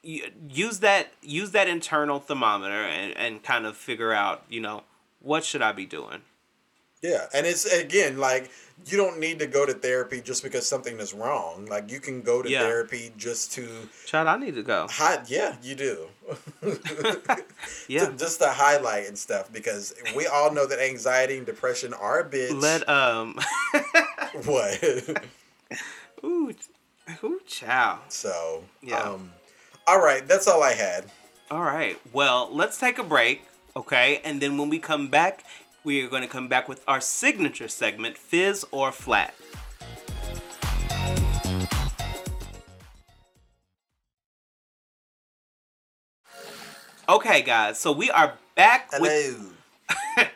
[0.02, 4.82] use that use that internal thermometer and, and kind of figure out you know
[5.20, 6.20] what should i be doing
[7.04, 8.50] Yeah, and it's again like
[8.86, 11.66] you don't need to go to therapy just because something is wrong.
[11.66, 12.60] Like you can go to Yeah.
[12.60, 13.68] therapy just to
[14.06, 15.28] Chad, i need to go hide.
[15.28, 16.08] Yeah, you do.
[17.88, 21.92] yeah To- just to highlight and stuff because we all know that anxiety and depression
[21.92, 22.58] are a bitch.
[22.58, 23.38] let um
[24.44, 24.82] what?
[26.24, 26.54] ooh
[27.22, 28.96] ooh chow so Yeah.
[29.00, 29.32] Um,
[29.86, 31.04] all right, that's all I had.
[31.50, 33.42] all right well let's take a break
[33.76, 35.44] okay and then when we come back
[35.84, 39.34] we are going to come back with our signature segment fizz or flat
[47.06, 47.78] Okay, guys.
[47.78, 49.02] So we are back Hello.
[50.16, 50.28] with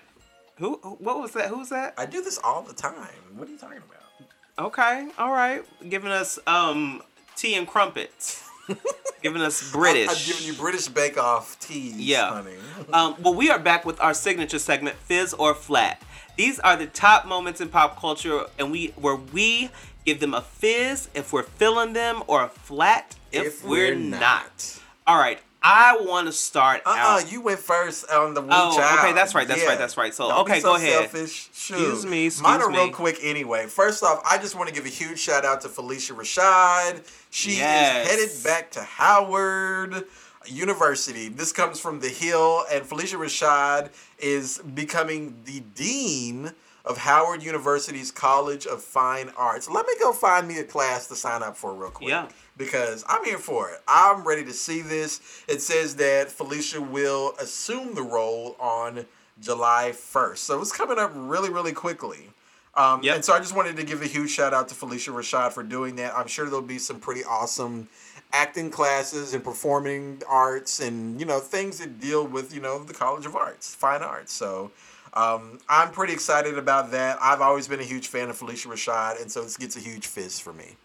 [0.58, 0.74] who?
[0.98, 1.48] What was that?
[1.48, 1.94] Who's that?
[1.96, 2.92] I do this all the time.
[3.36, 4.66] What are you talking about?
[4.66, 5.62] Okay, all right.
[5.88, 7.02] Giving us um
[7.36, 8.47] tea and crumpets.
[9.22, 10.08] Giving us British.
[10.08, 12.30] I'm, giving you British Bake Off teas, Yeah.
[12.30, 12.54] honey.
[12.92, 16.00] Um, well, we are back with our signature segment, Fizz or Flat.
[16.36, 19.70] These are the top moments in pop culture, and we where we
[20.06, 24.80] give them a fizz if we're feeling them, or a flat if, we're, not.
[25.06, 27.32] All right, I want to start Uh uh out.
[27.32, 28.98] you went first on the Woo Oh, Child.
[29.00, 30.14] okay, that's right, that's right, that's right.
[30.14, 31.10] So, Don't okay, so go ahead.
[31.10, 31.50] Selfish.
[31.52, 31.74] Shoot.
[31.74, 33.66] Excuse me, excuse Mine are real quick anyway.
[33.66, 37.02] First off, I just want to give a huge shout out to Phylicia Rashad.
[37.30, 38.06] She Yes.
[38.06, 40.04] is headed back to Howard
[40.46, 41.28] University.
[41.28, 46.52] This comes from The Hill, and Phylicia Rashad is becoming the dean
[46.84, 49.68] of Howard University's College of Fine Arts.
[49.68, 52.08] Let me go find me a class to sign up for real quick.
[52.08, 52.28] Yeah.
[52.58, 53.80] Because I'm here for it.
[53.88, 55.20] I'm ready to see this.
[55.48, 59.06] It says that Phylicia will assume the role on
[59.40, 60.38] July 1st.
[60.38, 62.30] So it's coming up really, really quickly.
[62.74, 63.14] Um, Yep.
[63.14, 65.62] And so I just wanted to give a huge shout out to Phylicia Rashad for
[65.62, 66.14] doing that.
[66.16, 67.88] I'm sure there'll be some pretty awesome
[68.32, 72.94] acting classes and performing arts and, you know, things that deal with, you know, the
[72.94, 74.32] College of Arts, fine arts.
[74.32, 74.70] So
[75.14, 77.18] um, I'm pretty excited about that.
[77.20, 80.06] I've always been a huge fan of Phylicia Rashad, and so this gets a huge
[80.06, 80.76] fizz for me.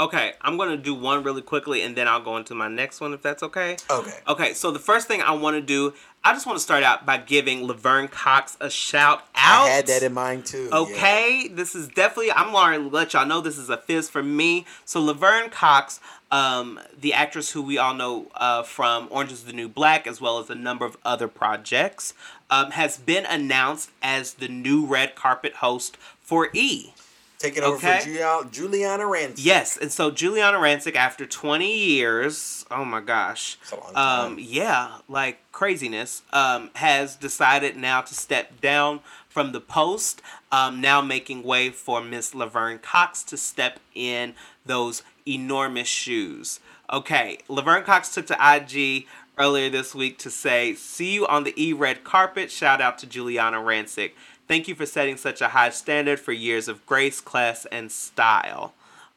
[0.00, 3.12] Okay, I'm gonna do one really quickly, and then I'll go into my next one
[3.12, 3.76] if that's okay.
[3.90, 4.14] Okay.
[4.28, 5.92] Okay, so the first thing I want to do,
[6.22, 9.66] I just want to start out by giving Laverne Cox a shout out.
[9.66, 10.68] I had that in mind too.
[10.70, 10.78] yeah.
[10.78, 12.30] Okay, this is definitely.
[12.30, 14.66] I'm going to let y'all know this is a fizz for me.
[14.84, 15.98] So Laverne Cox,
[16.30, 20.20] um, the actress who we all know uh, from Orange Is the New Black, as
[20.20, 22.14] well as a number of other projects,
[22.50, 26.92] um, has been announced as the new red carpet host for E.
[27.38, 28.00] Taking over Okay.
[28.00, 29.34] for Giul- Giuliana Rancic.
[29.36, 34.32] Yes, and so Giuliana Rancic, after 20 years, oh my gosh, It's a long time.
[34.32, 40.20] um, yeah, like craziness, um, has decided now to step down from the post,
[40.50, 44.34] um, now making way for Miss Laverne Cox to step in
[44.66, 46.58] those enormous shoes.
[46.92, 49.06] Okay, Laverne Cox took to IG
[49.38, 53.06] earlier this week to say, "See you on the E red carpet." Shout out to
[53.06, 54.10] Giuliana Rancic.
[54.48, 58.72] Thank you for setting such a high standard for years of grace, class, and style.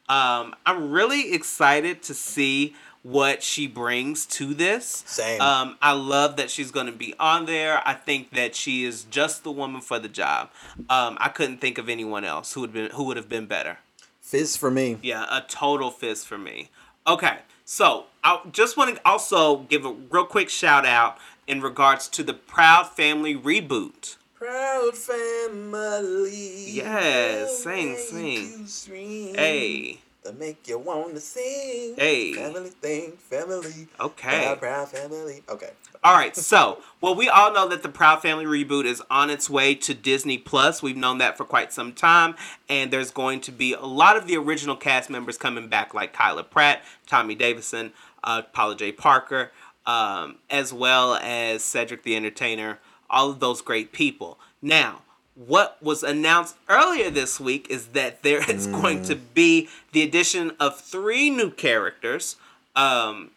[0.08, 5.02] Um, I'm really excited to see what she brings to this.
[5.06, 5.40] Same.
[5.40, 7.80] Um, I love that she's going to be on there.
[7.86, 10.50] I think that she is just the woman for the job.
[10.90, 13.78] Um, I couldn't think of anyone else who would been who would have been better.
[14.20, 14.98] Fizz for me.
[15.02, 16.68] Yeah, a total fizz for me.
[17.06, 22.06] Okay, so I just want to also give a real quick shout out in regards
[22.08, 24.16] to the Proud Family reboot.
[24.42, 26.64] Proud family.
[26.72, 29.34] Yes, sing, sing.
[29.36, 31.94] Hey, That make you wanna sing.
[31.96, 32.32] Hey.
[32.32, 33.86] Family thing, family.
[34.00, 34.42] Okay.
[34.42, 35.44] Proud, proud family.
[35.48, 35.70] Okay.
[36.02, 39.48] All right, so well, we all know that the Proud Family reboot is on its
[39.48, 40.82] way to Disney Plus.
[40.82, 42.34] We've known that for quite some time,
[42.68, 46.12] and there's going to be a lot of the original cast members coming back, like
[46.12, 47.92] Kyla Pratt, Tommy Davidson,
[48.24, 49.52] uh, Paula Jai Parker,
[49.86, 52.80] um, as well as Cedric the Entertainer.
[53.12, 54.38] All of those great people.
[54.60, 55.02] Now,
[55.34, 60.52] what was announced earlier this week is that there is going to be the addition
[60.58, 62.36] of three new characters.
[62.74, 63.30] Um,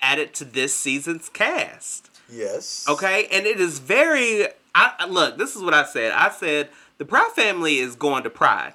[0.00, 2.10] added to this season's cast.
[2.28, 2.84] Yes.
[2.88, 4.48] Okay, and it is very.
[4.74, 5.38] I I- look.
[5.38, 6.12] This is what I said.
[6.12, 6.68] I said
[6.98, 8.74] the Proud family is going to Pride.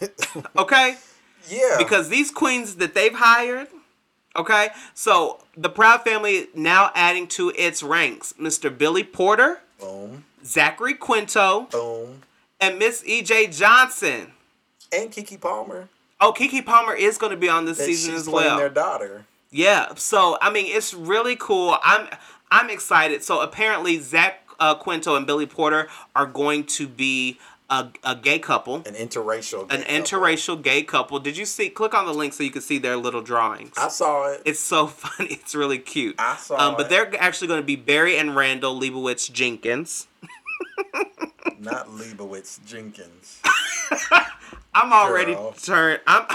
[0.56, 0.96] Okay,
[1.48, 1.76] Yeah.
[1.78, 3.66] because these queens that they've hired.
[4.36, 8.76] Okay, so the Proud family now adding to its ranks Mr.
[8.76, 12.22] Billy Porter, boom, Zachary Quinto, boom,
[12.60, 13.48] and Miss E.J.
[13.48, 14.32] Johnson.
[14.92, 15.88] and Keke Palmer.
[16.20, 18.56] Oh, Keke Palmer is going to be on this That season as well.
[18.56, 19.24] their daughter.
[19.50, 21.76] Yeah, so I mean, it's really cool.
[21.82, 22.06] I'm
[22.52, 23.24] I'm excited.
[23.24, 27.38] So apparently, Zach uh, Quinto and Billy Porter are going to be
[27.70, 29.62] a, a gay couple, An interracial.
[29.72, 29.94] an couple.
[29.94, 31.18] interracial gay couple.
[31.20, 31.70] Did you see?
[31.70, 33.72] Click on the link so you can see their little drawings.
[33.78, 34.42] I saw it.
[34.44, 35.30] It's so funny.
[35.34, 36.16] It's really cute.
[36.18, 36.88] I saw Um, but it.
[36.90, 40.08] they're actually going to be Barry and Randall Leibowitz Jenkins.
[41.58, 43.40] Not Leibowitz Jenkins.
[44.74, 45.52] I'm already Girl.
[45.52, 46.00] turned.
[46.06, 46.26] I'm.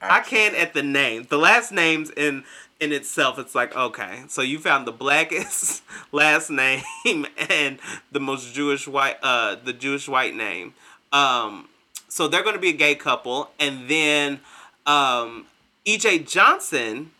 [0.00, 1.26] I can't at the name.
[1.30, 2.44] The last names in
[2.84, 4.24] in itself, it's like okay.
[4.28, 5.82] So you found the blackest
[6.12, 6.82] last name
[7.50, 7.78] and
[8.12, 10.74] the most Jewish white, uh, the Jewish white name.
[11.12, 11.68] Um,
[12.08, 14.40] so they're going to be a gay couple, and then
[14.86, 15.46] um,
[15.84, 16.20] E.J.
[16.20, 17.10] Johnson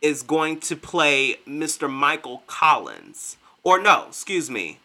[0.00, 1.90] is going to play Mr.
[1.90, 4.78] Michael Collins, or no, excuse me,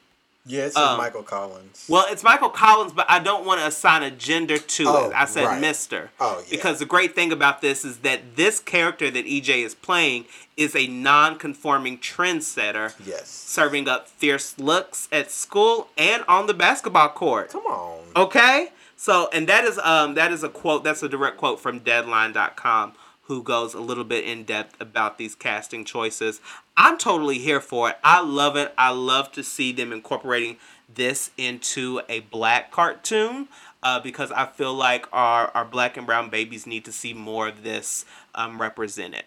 [0.50, 1.86] Yeah, it's Um, Michael Collins.
[1.88, 5.14] Well, it's Michael Collins, but I don't want to assign a gender to Oh, it.
[5.16, 5.62] I said right.
[5.62, 6.10] Mister.
[6.20, 6.45] Oh, yeah.
[6.50, 10.26] Because the great thing about this is that this character that EJ is playing
[10.58, 13.30] is a non-conforming trendsetter, yes.
[13.30, 17.52] serving up fierce looks at school and on the basketball court.
[17.52, 18.00] Come on.
[18.16, 18.70] Okay?
[18.97, 22.93] So, and that is um that is a quote, that's a direct quote from deadline.com
[23.24, 26.41] who goes a little bit in depth about these casting choices.
[26.80, 27.98] I'm totally here for it.
[28.06, 28.74] I love it.
[28.78, 30.56] I love to see them incorporating
[30.92, 33.50] this into a black cartoon.
[33.84, 37.48] Uh, because I feel like our, our black and brown babies need to see more
[37.50, 38.06] of this
[38.36, 39.24] um, represented.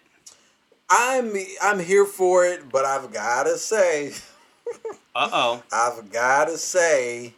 [0.89, 4.13] I'm I'm here for it, but I've gotta say,
[5.15, 5.63] Uh oh.
[5.71, 7.33] I've gotta say,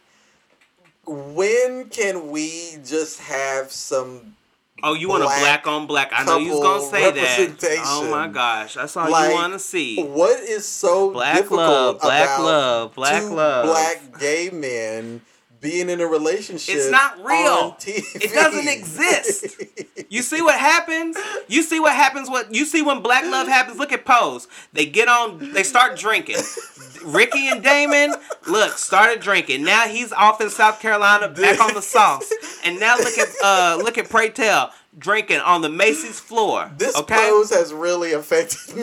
[1.06, 4.36] when can we just have some
[4.82, 6.12] Oh, you want a Black on black?
[6.12, 7.82] I know you was gonna say that.
[7.86, 10.02] Oh my gosh, that's all Like, you want to see.
[10.02, 13.66] What is so Black difficult love, black love, black love.
[13.66, 15.22] black gay men
[15.66, 16.76] being in a relationship?
[16.76, 17.76] It's not real.
[17.86, 19.64] It doesn't exist.
[20.08, 21.16] You see what happens?
[21.48, 22.30] You see what happens?
[22.30, 23.78] What you see when black love happens?
[23.78, 24.46] Look at Pose.
[24.72, 25.52] They get on.
[25.52, 26.36] They start drinking.
[27.04, 28.14] Ricky and Damon,
[28.48, 29.64] look, started drinking.
[29.64, 32.32] Now he's off in South Carolina, back on the sauce.
[32.64, 36.70] And now look at uh look at Pray Tell drinking on the Macy's floor.
[36.78, 38.82] This okay, pose has really affected me.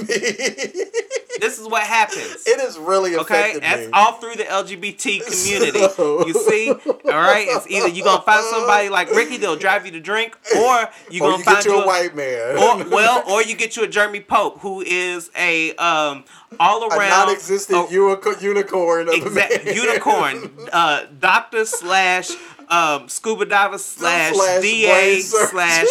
[1.40, 2.44] this is what happens.
[2.46, 3.92] it has really Okay, affected that's me.
[3.94, 5.88] all through the LGBT community.
[5.96, 7.48] So- You see, all right.
[7.50, 11.22] It's either you're gonna find somebody like Ricky that'll drive you to drink, or you're
[11.28, 12.58] gonna you find you you a white man.
[12.58, 16.24] or well, or you get you a Jeremy Pope, who is a um
[16.60, 19.50] all around non-existent oh, unico- unicorn of a man.
[19.66, 22.30] unicorn, uh, doctor slash
[22.70, 25.88] um, scuba diver slash, Slash DA slash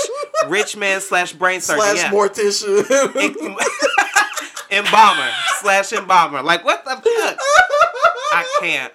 [0.49, 1.97] rich man slash brain surgeon.
[1.97, 2.11] slash yeah.
[2.11, 3.57] mortician.
[4.71, 6.43] embalmer slash embalmer.
[6.43, 7.05] Like what the fuck?
[7.05, 8.93] I can't.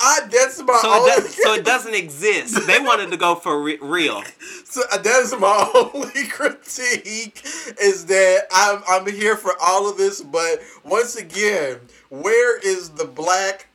[0.00, 1.10] I, that's my So only.
[1.10, 2.66] it, does, so it doesn't exist.
[2.66, 4.22] They wanted to go for re- real.
[4.64, 7.42] So uh, that is my only critique
[7.80, 11.78] is that I'm I'm here for all of this, but once again,
[12.10, 13.67] where is the black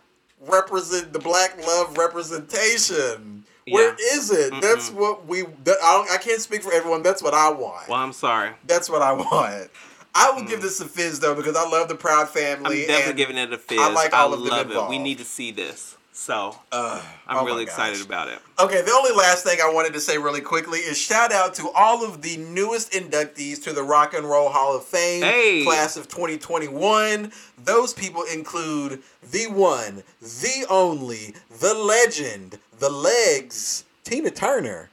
[0.48, 3.46] represent the black love representation?
[3.70, 4.18] Where Yeah.
[4.18, 4.54] is it?
[4.62, 5.44] That's what we.
[5.64, 7.02] That, I don't, I can't speak for everyone.
[7.02, 7.88] That's what I want.
[7.88, 8.52] Well, I'm sorry.
[8.66, 9.70] That's what I want.
[10.16, 10.64] I will give mm.
[10.64, 12.84] this a fizz though because I love the Proud Family.
[12.84, 13.80] I'm definitely giving it a fizz.
[13.80, 14.89] I like all of them love it.
[14.89, 15.98] We need to see this.
[16.16, 18.38] So Uh, I'm oh really excited about it.
[18.59, 21.70] Okay, the only last thing I wanted to say really quickly is shout out to
[21.72, 25.64] all of the newest inductees to the Rock and Roll Hall of Fame Hey.
[25.64, 27.32] class of 2021.
[27.64, 29.01] Those people include
[29.32, 34.89] the one, the only, the legend, the legs, Tina Turner.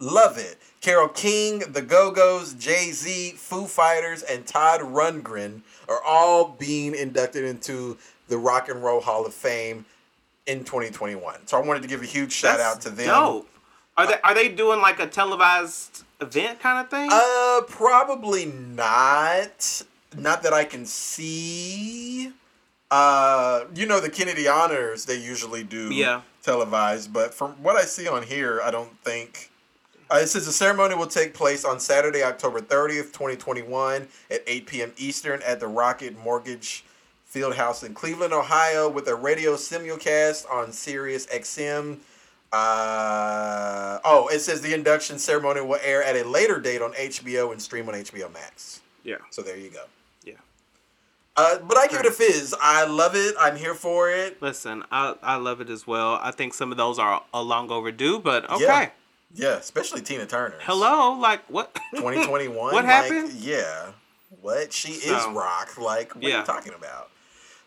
[0.00, 0.58] Love it.
[0.80, 6.94] Carole King, The Go Go's, Jay Z, Foo Fighters, and Todd Rundgren are all being
[6.94, 7.96] inducted into
[8.28, 9.84] the Rock and Roll Hall of Fame
[10.46, 11.46] in 2021.
[11.46, 13.06] So I wanted to give a huge shout That's out to them.
[13.06, 13.48] Dope.
[13.96, 17.08] Are they are they doing like a televised event kind of thing?
[17.10, 19.82] Uh, probably not.
[20.16, 22.32] Not that I can see.
[22.90, 26.20] Uh, you know the Kennedy Honors they usually do Yeah.
[26.42, 29.50] televised, but from what I see on here, I don't think.
[30.08, 34.66] Uh, it says the ceremony will take place on Saturday, October 30th, 2021 at 8
[34.66, 34.92] p.m.
[34.98, 36.84] Eastern at the Rocket Mortgage
[37.36, 41.98] Fieldhouse in Cleveland, Ohio, with a radio simulcast on Sirius XM.
[42.50, 47.52] Uh, oh, it says the induction ceremony will air at a later date on HBO
[47.52, 48.80] and stream on HBO Max.
[49.04, 49.16] yeah.
[49.30, 49.84] So there you go.
[50.24, 50.34] Yeah.
[51.36, 52.54] Uh, but I give it a fizz.
[52.58, 53.34] I love it.
[53.38, 54.40] I'm here for it.
[54.40, 56.18] Listen, I I love it as well.
[56.22, 58.64] I think some of those are a long overdue, but okay.
[58.64, 58.90] Yeah.
[59.34, 60.56] Yeah, especially Tina Turner.
[60.62, 61.74] Hello, like what?
[61.96, 62.56] 2021.
[62.56, 63.32] What like, happened?
[63.32, 63.90] Yeah.
[64.40, 64.72] What?
[64.72, 65.76] She is rock.
[65.76, 67.10] Like, what are you talking about?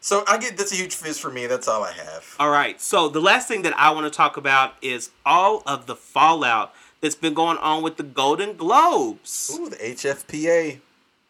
[0.02, 1.48] So I get that's a huge fizz for me.
[1.48, 2.36] That's all I have.
[2.40, 2.80] All right.
[2.80, 6.74] So the last thing that I want to talk about is all of the fallout
[7.02, 10.80] that's been going on with the Golden Globes, Ooh, the HFPA.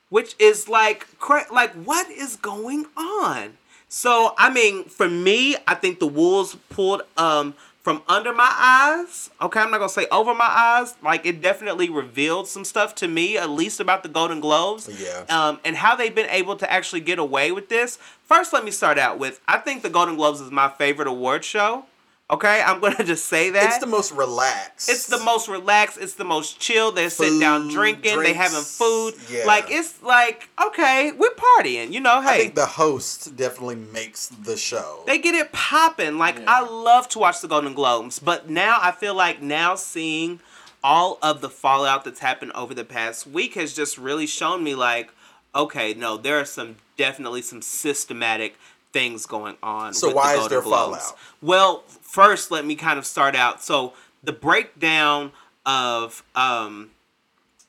[0.09, 1.07] which is like
[1.51, 3.57] like what is going on?
[3.88, 9.32] So I mean, for me, I think the wolves pulled um from under my eyes.
[9.41, 10.95] Okay, I'm not gonna say over my eyes.
[11.01, 14.89] Like it definitely revealed some stuff to me, at least about the Golden Globes.
[15.02, 15.23] Yeah.
[15.30, 17.98] Um, and how they've been able to actually get away with this.
[18.30, 21.43] First, let me start out with I think the Golden Globes is my favorite award
[21.43, 21.85] show.
[22.31, 23.64] Okay, I'm gonna just say that.
[23.69, 24.88] It's the most relaxed.
[24.88, 25.97] It's the most relaxed.
[25.99, 26.91] It's the most chill.
[26.91, 28.19] They're sitting down Food, drinking.
[28.22, 29.15] They having food.
[29.31, 29.45] yeah.
[29.47, 31.91] Like it's like okay, we're partying.
[31.91, 32.27] You know, hey.
[32.30, 35.01] I think the host definitely makes the show.
[35.07, 36.19] they get it popping.
[36.19, 36.45] Like Yeah.
[36.47, 40.39] I love to watch the Golden Globes, but now I feel like now seeing
[40.84, 44.76] all of the fallout that's happened over the past week has just really shown me
[44.76, 45.11] like,
[45.55, 48.55] okay, no, there are some definitely some systematic
[48.91, 49.93] things going on.
[49.93, 50.97] So with why the is there Globes.
[50.97, 51.17] fallout?
[51.41, 53.63] Well, first let me kind of start out.
[53.63, 53.93] So
[54.23, 55.31] the breakdown
[55.65, 56.91] of um,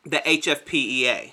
[0.04, 1.32] the HFPEA,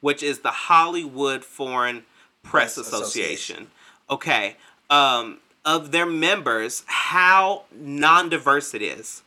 [0.00, 2.04] which is the Hollywood Foreign
[2.42, 3.56] Press Press Association.
[3.56, 3.70] Association.
[4.08, 4.56] Okay.
[4.88, 9.22] Um, of their members, how non-diverse it is.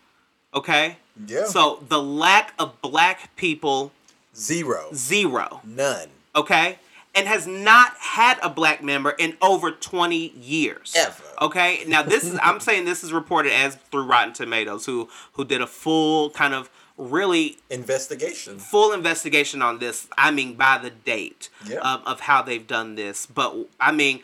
[0.54, 0.98] Okay.
[1.28, 1.46] Yeah.
[1.46, 3.92] So the lack of black people,
[4.36, 4.90] Zero.
[4.94, 5.62] zero.
[5.64, 6.10] None.
[6.36, 6.78] Okay.
[7.16, 10.94] And has not had a black member in over 20 years.
[10.98, 11.24] Ever.
[11.42, 11.84] Okay.
[11.88, 15.62] Now this is I'm saying this is reported as through Rotten Tomatoes, who who did
[15.62, 18.58] a full kind of really Investigation.
[18.58, 20.08] full investigation on this.
[20.18, 21.80] I mean, by the date Yeah.
[21.80, 23.26] um, of how they've done this.
[23.28, 24.22] But I mean,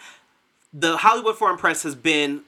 [0.73, 2.41] the Hollywood Foreign Press has been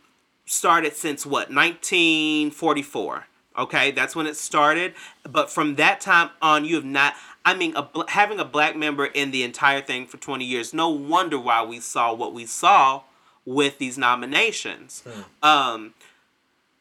[0.46, 3.28] started since what 1944.
[3.58, 4.94] Okay, that's when it started.
[5.30, 7.14] But from that time on, you have not.
[7.44, 10.74] I mean, a, having a black member in the entire thing for 20 years.
[10.74, 13.02] No wonder why we saw what we saw
[13.46, 15.04] with these nominations.
[15.42, 15.94] Um,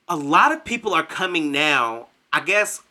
[0.09, 2.09] a lot of people are coming now.
[2.33, 2.83] I guess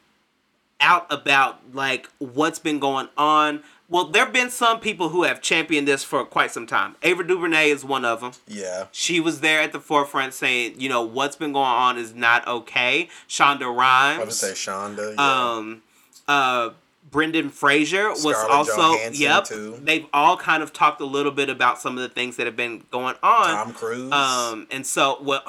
[0.82, 3.64] out about like what's been going on.
[3.90, 6.96] Well, there have been some people who have championed this for quite some time.
[7.02, 8.34] Ava DuVernay is one of them.
[8.48, 8.86] Yeah.
[8.91, 12.48] She was there at the forefront saying, you know, what's been going on is not
[12.48, 13.10] okay.
[13.28, 14.22] Shonda Rhimes.
[14.22, 15.16] I would say Shonda.
[15.16, 15.54] Yeah.
[15.54, 15.82] Um,
[16.28, 16.70] uh,
[17.11, 18.76] Brendan Fraser was Scarlett also.
[18.94, 19.44] Johansson, yep.
[19.45, 19.80] too.
[19.81, 22.56] They've all kind of talked a little bit about some of the things that have
[22.56, 23.45] been going on.
[23.45, 24.11] Tom Cruise.
[24.11, 25.44] Um, and so well.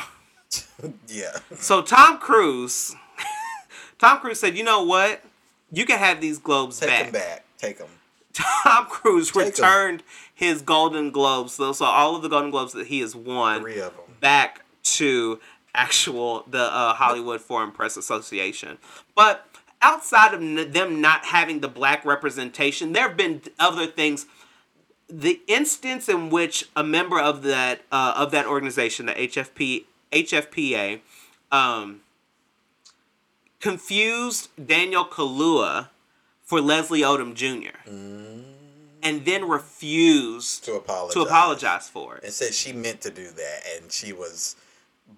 [1.09, 1.37] yeah.
[1.57, 2.95] So Tom Cruise,
[3.99, 5.23] Tom Cruise said, "You know what?
[5.73, 7.45] You can have these globes Take back." them back.
[7.59, 7.89] Take them.
[8.33, 9.51] Tom Cruise Take 'em.
[9.51, 10.03] returned
[10.35, 13.81] his Golden Globes, so, so all of the Golden Globes that he has won Three
[13.81, 14.05] of them.
[14.21, 15.39] back to
[15.75, 18.79] actual the uh, Hollywood Foreign Press Association.
[19.15, 19.50] But
[19.83, 24.27] outside of them not having the black representation, there have been other things.
[25.09, 31.01] The instance in which a member of that uh, of that organization, the HFP HFPA,
[31.51, 32.01] um,
[33.61, 35.89] confused Daniel Kaluuya
[36.45, 37.77] for Leslie Odom Jr.
[39.03, 41.15] and then refused To apologize.
[41.15, 42.25] to apologize for it.
[42.25, 44.57] And said she meant to do that, and she was.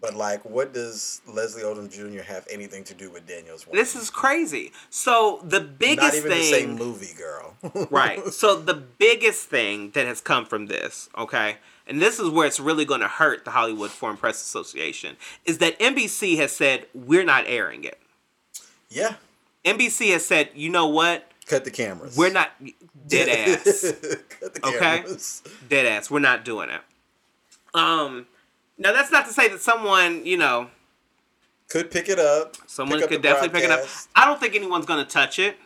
[0.01, 2.23] But like, what does Leslie Odom Jr.
[2.23, 3.67] have anything to do with Daniel's?
[3.67, 3.79] Woman?
[3.81, 4.73] This is crazy.
[4.91, 7.55] So the biggest not even thing, the same movie, girl.
[7.91, 8.25] right?
[8.29, 11.57] So the biggest thing that has come from this, okay,
[11.87, 15.59] and this is where it's really going to hurt the Hollywood Foreign Press Association, is
[15.59, 18.01] that NBC has said we're not airing it.
[18.89, 19.15] yeah.
[19.65, 22.17] NBC has said, you know what, Cut the cameras.
[22.17, 22.51] we're not
[23.07, 23.29] dead
[23.61, 23.93] ass,
[24.41, 24.79] Cut the Okay.
[24.79, 25.43] cameras.
[25.69, 26.11] dead ass.
[26.11, 26.81] We're not doing it.
[27.75, 28.27] Um,
[28.79, 30.69] now that's not to say that someone, you know,
[31.69, 32.57] Could pick it up.
[32.67, 33.87] someone pick could the definitely pick it up.
[34.15, 35.57] I don't think anyone's going to touch it.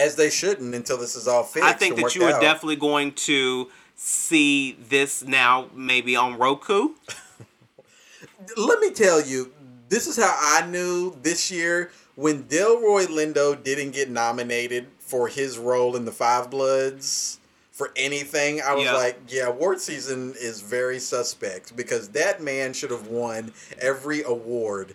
[0.00, 1.68] as they shouldn't until this is all fixed.
[1.68, 2.40] I think that you are out.
[2.40, 6.90] definitely going to see this now maybe on Roku.
[8.56, 9.52] Let me tell you,
[9.88, 15.58] this is how I knew this year when Delroy Lindo didn't get nominated for his
[15.58, 17.38] role in the Five Bloods
[17.82, 18.60] for anything.
[18.60, 18.94] I was Yeah.
[18.94, 24.94] like, yeah, award season is very suspect because that man should have won every award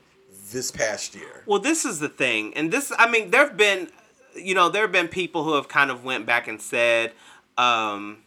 [0.51, 1.43] this past year.
[1.45, 3.89] Well, this is the thing, and this I mean, there have been,
[4.35, 7.11] you know, there have been people who have kind of went back and said,
[7.57, 8.19] um,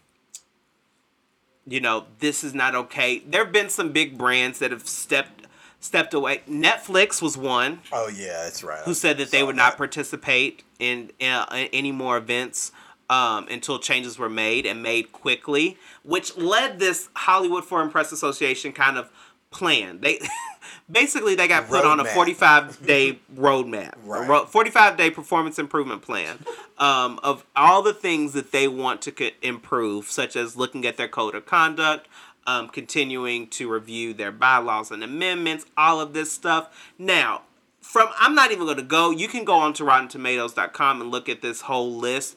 [1.66, 3.20] you know, this is not okay.
[3.20, 5.46] There have been some big brands that have stepped
[5.82, 6.42] stepped away.
[6.46, 7.80] Netflix was one.
[7.92, 8.82] Oh yeah, that's right.
[8.84, 12.72] who said that they would not participate in, uh, any more events
[13.10, 18.72] um, until changes were made and made quickly, which led this Hollywood Foreign Press Association
[18.72, 19.10] kind of
[19.50, 20.00] plan.
[20.00, 20.20] They
[20.90, 24.24] basically they got put on a 45 day roadmap, Right.
[24.24, 26.38] a ro- 45 day performance improvement plan
[26.78, 30.96] um, of all the things that they want to co- improve, such as looking at
[30.96, 32.08] their code of conduct.
[32.46, 36.90] Um, continuing to review their bylaws and amendments, all of this stuff.
[36.98, 37.42] Now,
[37.82, 39.10] from I'm not even going to go.
[39.10, 42.36] You can go on to RottenTomatoes.com and look at this whole list.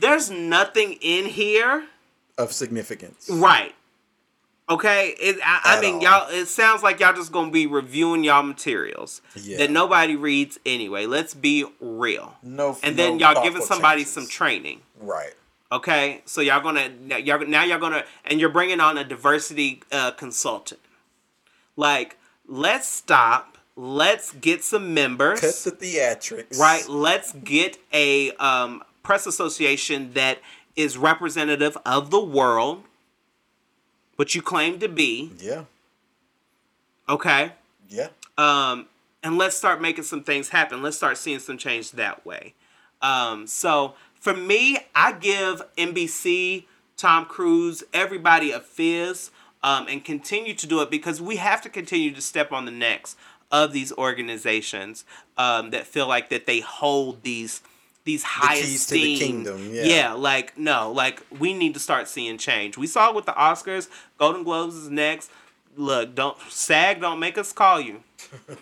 [0.00, 1.84] There's nothing in here,
[2.38, 3.28] of significance.
[3.30, 3.74] right?
[4.68, 6.02] Okay, it, I, I mean, all.
[6.02, 6.28] y'all.
[6.30, 9.58] It sounds like y'all just gonna be reviewing y'all materials Yeah.
[9.58, 11.06] that nobody reads anyway.
[11.06, 12.36] Let's be real.
[12.42, 14.12] No, And no then y'all giving somebody changes.
[14.12, 14.82] some training.
[15.00, 15.34] Right.
[15.72, 19.82] Okay, so y'all gonna now y'all now y'all gonna and you're bringing on a diversity
[19.90, 20.80] uh, consultant.
[21.76, 22.16] Like,
[22.46, 23.58] let's stop.
[23.76, 25.40] Let's get some members.
[25.40, 26.58] Cut the theatrics.
[26.58, 30.38] right let's get a um, press association that
[30.76, 32.84] is representative of the world
[34.14, 35.64] what you claim to be Yeah.
[37.08, 37.50] okay
[37.88, 38.10] Yeah.
[38.38, 38.86] um,
[39.24, 42.54] and let's start making some things happen let's start seeing some change that way
[43.02, 46.66] um, so for me i give nbc
[46.96, 49.32] tom cruise everybody a fizz
[49.64, 52.70] um, and continue to do it because we have to continue to step on the
[52.70, 53.16] necks
[53.50, 55.04] of these organizations
[55.36, 57.60] um, that feel like that they hold these
[58.04, 59.18] these high keys to the esteem.
[59.18, 60.12] kingdom, yeah.
[60.12, 62.76] like no, like we need to start seeing change.
[62.76, 65.30] We saw it with the Oscars, Golden Globes is next.
[65.76, 68.02] Look, don't SAG, don't make us call you.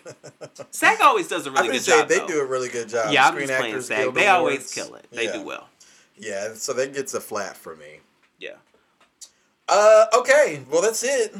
[0.71, 2.07] SAG always does a really good say job.
[2.07, 2.27] they though.
[2.27, 3.11] do a really good job.
[3.11, 3.97] Yeah, I'm Screen just playing Actors SAG.
[3.97, 4.73] Guild They always Awards.
[4.73, 5.07] kill it.
[5.11, 5.33] They yeah.
[5.33, 5.67] do well.
[6.17, 7.99] Yeah, so that gets a flat for me.
[8.39, 8.55] Yeah.
[9.67, 10.63] Uh, okay.
[10.69, 11.35] Well, that's it.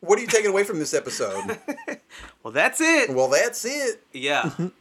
[0.00, 1.58] What are you taking away from this episode?
[2.42, 3.14] Well, that's it.
[3.14, 4.02] well, that's it.
[4.12, 4.50] Yeah.
[4.58, 4.72] um,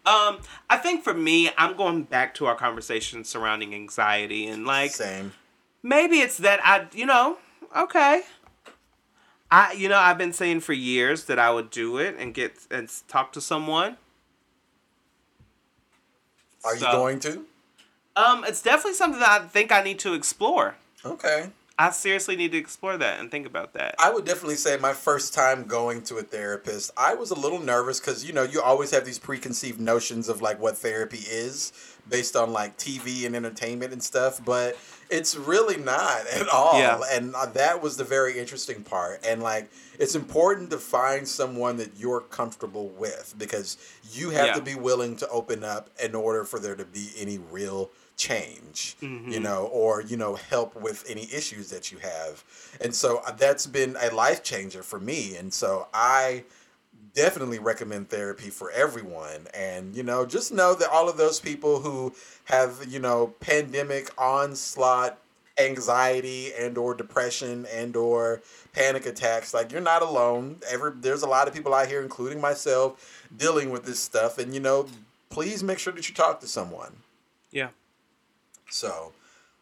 [0.70, 5.34] I think for me, I'm going back to our conversation surrounding anxiety and like Same.
[5.84, 7.38] maybe it's that I, you know,
[7.76, 8.22] okay.
[9.52, 12.54] I, you know, I've been saying for years that I would do it and get
[12.72, 13.98] and talk to someone.
[16.64, 17.46] Are you going to?
[18.16, 20.76] Um, it's definitely something that I think I need to explore.
[21.06, 21.50] Okay.
[21.82, 23.96] I seriously need to explore that and think about that.
[23.98, 27.60] I would definitely say my first time going to a therapist, I was a little
[27.60, 31.72] nervous because you know you always have these preconceived notions of like what therapy is
[32.10, 34.78] based on like TV and entertainment and stuff, but
[35.10, 36.78] it's really not at all.
[36.78, 37.00] Yeah.
[37.12, 39.26] And uh, that was the very interesting part.
[39.26, 43.78] And like it's important to find someone that you're comfortable with because
[44.12, 44.54] you have Yeah.
[44.56, 47.90] to be willing to open up in order for there to be any real
[48.20, 49.32] change Mm-hmm.
[49.32, 52.44] you know or you know help with any issues that you have.
[52.84, 55.38] And so uh, that's been a life changer for me.
[55.38, 56.44] And so i
[57.16, 59.48] definitely recommend therapy for everyone.
[59.54, 62.14] And you know just know that all of those people who
[62.46, 65.18] have you know pandemic onslaught
[65.58, 68.42] anxiety and or depression and or
[68.74, 70.58] panic attacks like you're not alone.
[70.70, 74.38] Ever there's a lot of people out here including myself dealing with this stuff.
[74.38, 74.88] And you know
[75.30, 76.98] please make sure that you talk to someone.
[77.52, 77.70] Yeah.
[78.70, 79.14] So,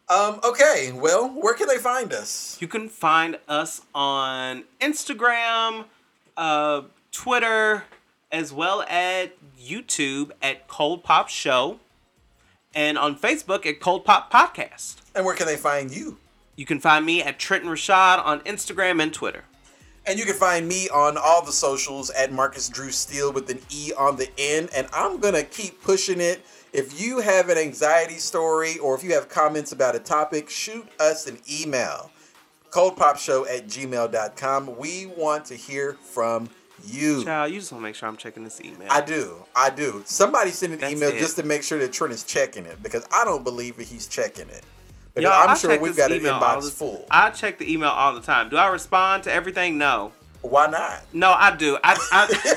[0.10, 0.92] um, okay.
[0.94, 2.58] Well, where can they find us?
[2.62, 5.86] You can find us on Instagram,
[6.36, 7.84] uh, Twitter,
[8.32, 9.30] as well as
[9.60, 11.80] YouTube at Cold Pop Show,
[12.74, 14.98] and on Facebook at Cold Pop Podcast.
[15.16, 16.18] And where can they find you?
[16.56, 19.44] You can find me at Trenton Rashad on Instagram and Twitter.
[20.06, 23.60] And you can find me on all the socials at Marcus Drew Steele with an
[23.70, 24.70] E on the end.
[24.74, 26.46] And I'm gonna keep pushing it.
[26.74, 30.88] If you have an anxiety story or if you have comments about a topic, shoot
[31.00, 32.12] us an email.
[32.72, 34.78] Coldpopshow at gmail.com.
[34.78, 36.50] We want to hear from
[36.86, 37.24] you.
[37.24, 38.88] Child, you just want to make sure I'm checking this email.
[38.92, 39.38] I do.
[39.56, 40.04] I do.
[40.06, 41.18] Somebody send an That's email it.
[41.20, 44.06] just to make sure that Trent is checking it because I don't believe that he's
[44.08, 44.64] checking it.
[45.16, 47.06] Because Y'all, I'm I sure we've got an inbox the- full.
[47.10, 48.50] I check the email all the time.
[48.50, 49.78] Do I respond to everything?
[49.78, 50.12] No.
[50.42, 51.02] Why not?
[51.14, 51.78] No, I do.
[51.84, 52.54] I I,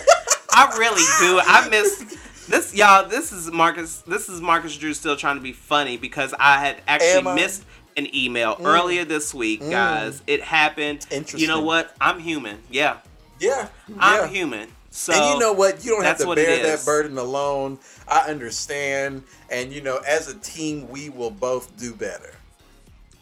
[0.52, 1.40] I really do.
[1.42, 2.18] I miss
[2.50, 3.08] this, y'all.
[3.08, 4.02] This is Marcus.
[4.02, 7.34] This is Marcus Drew still trying to be funny because I had actually I?
[7.34, 7.64] missed
[7.96, 8.66] an email mm.
[8.66, 9.70] earlier this week, mm.
[9.70, 10.22] guys.
[10.26, 11.06] It happened.
[11.10, 11.40] Interesting.
[11.40, 11.94] You know what?
[12.00, 12.58] I'm human.
[12.70, 12.98] Yeah,
[13.38, 13.68] Yeah.
[13.98, 14.68] I'm human.
[14.90, 15.84] So and you know what?
[15.84, 17.78] You don't have to bear that burden alone.
[18.08, 19.22] I understand.
[19.48, 22.34] And you know, as a team, we will both do better.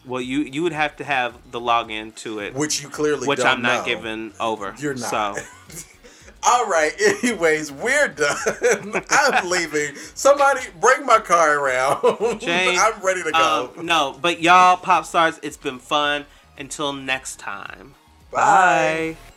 [0.05, 3.41] Well, you you would have to have the login to it, Which you clearly which
[3.41, 3.93] I'm not know.
[3.93, 4.73] giving over.
[4.79, 5.37] You're not.
[5.37, 5.43] So
[6.43, 6.93] All right.
[7.23, 9.03] Anyways, we're done.
[9.09, 9.95] I'm leaving.
[10.15, 11.99] Somebody bring my car around.
[12.03, 13.71] I'm ready to go.
[13.77, 16.25] um, no, but y'all pop stars, it's been fun.
[16.57, 17.95] Until next time.
[18.31, 19.15] Bye.
[19.15, 19.28] Bye.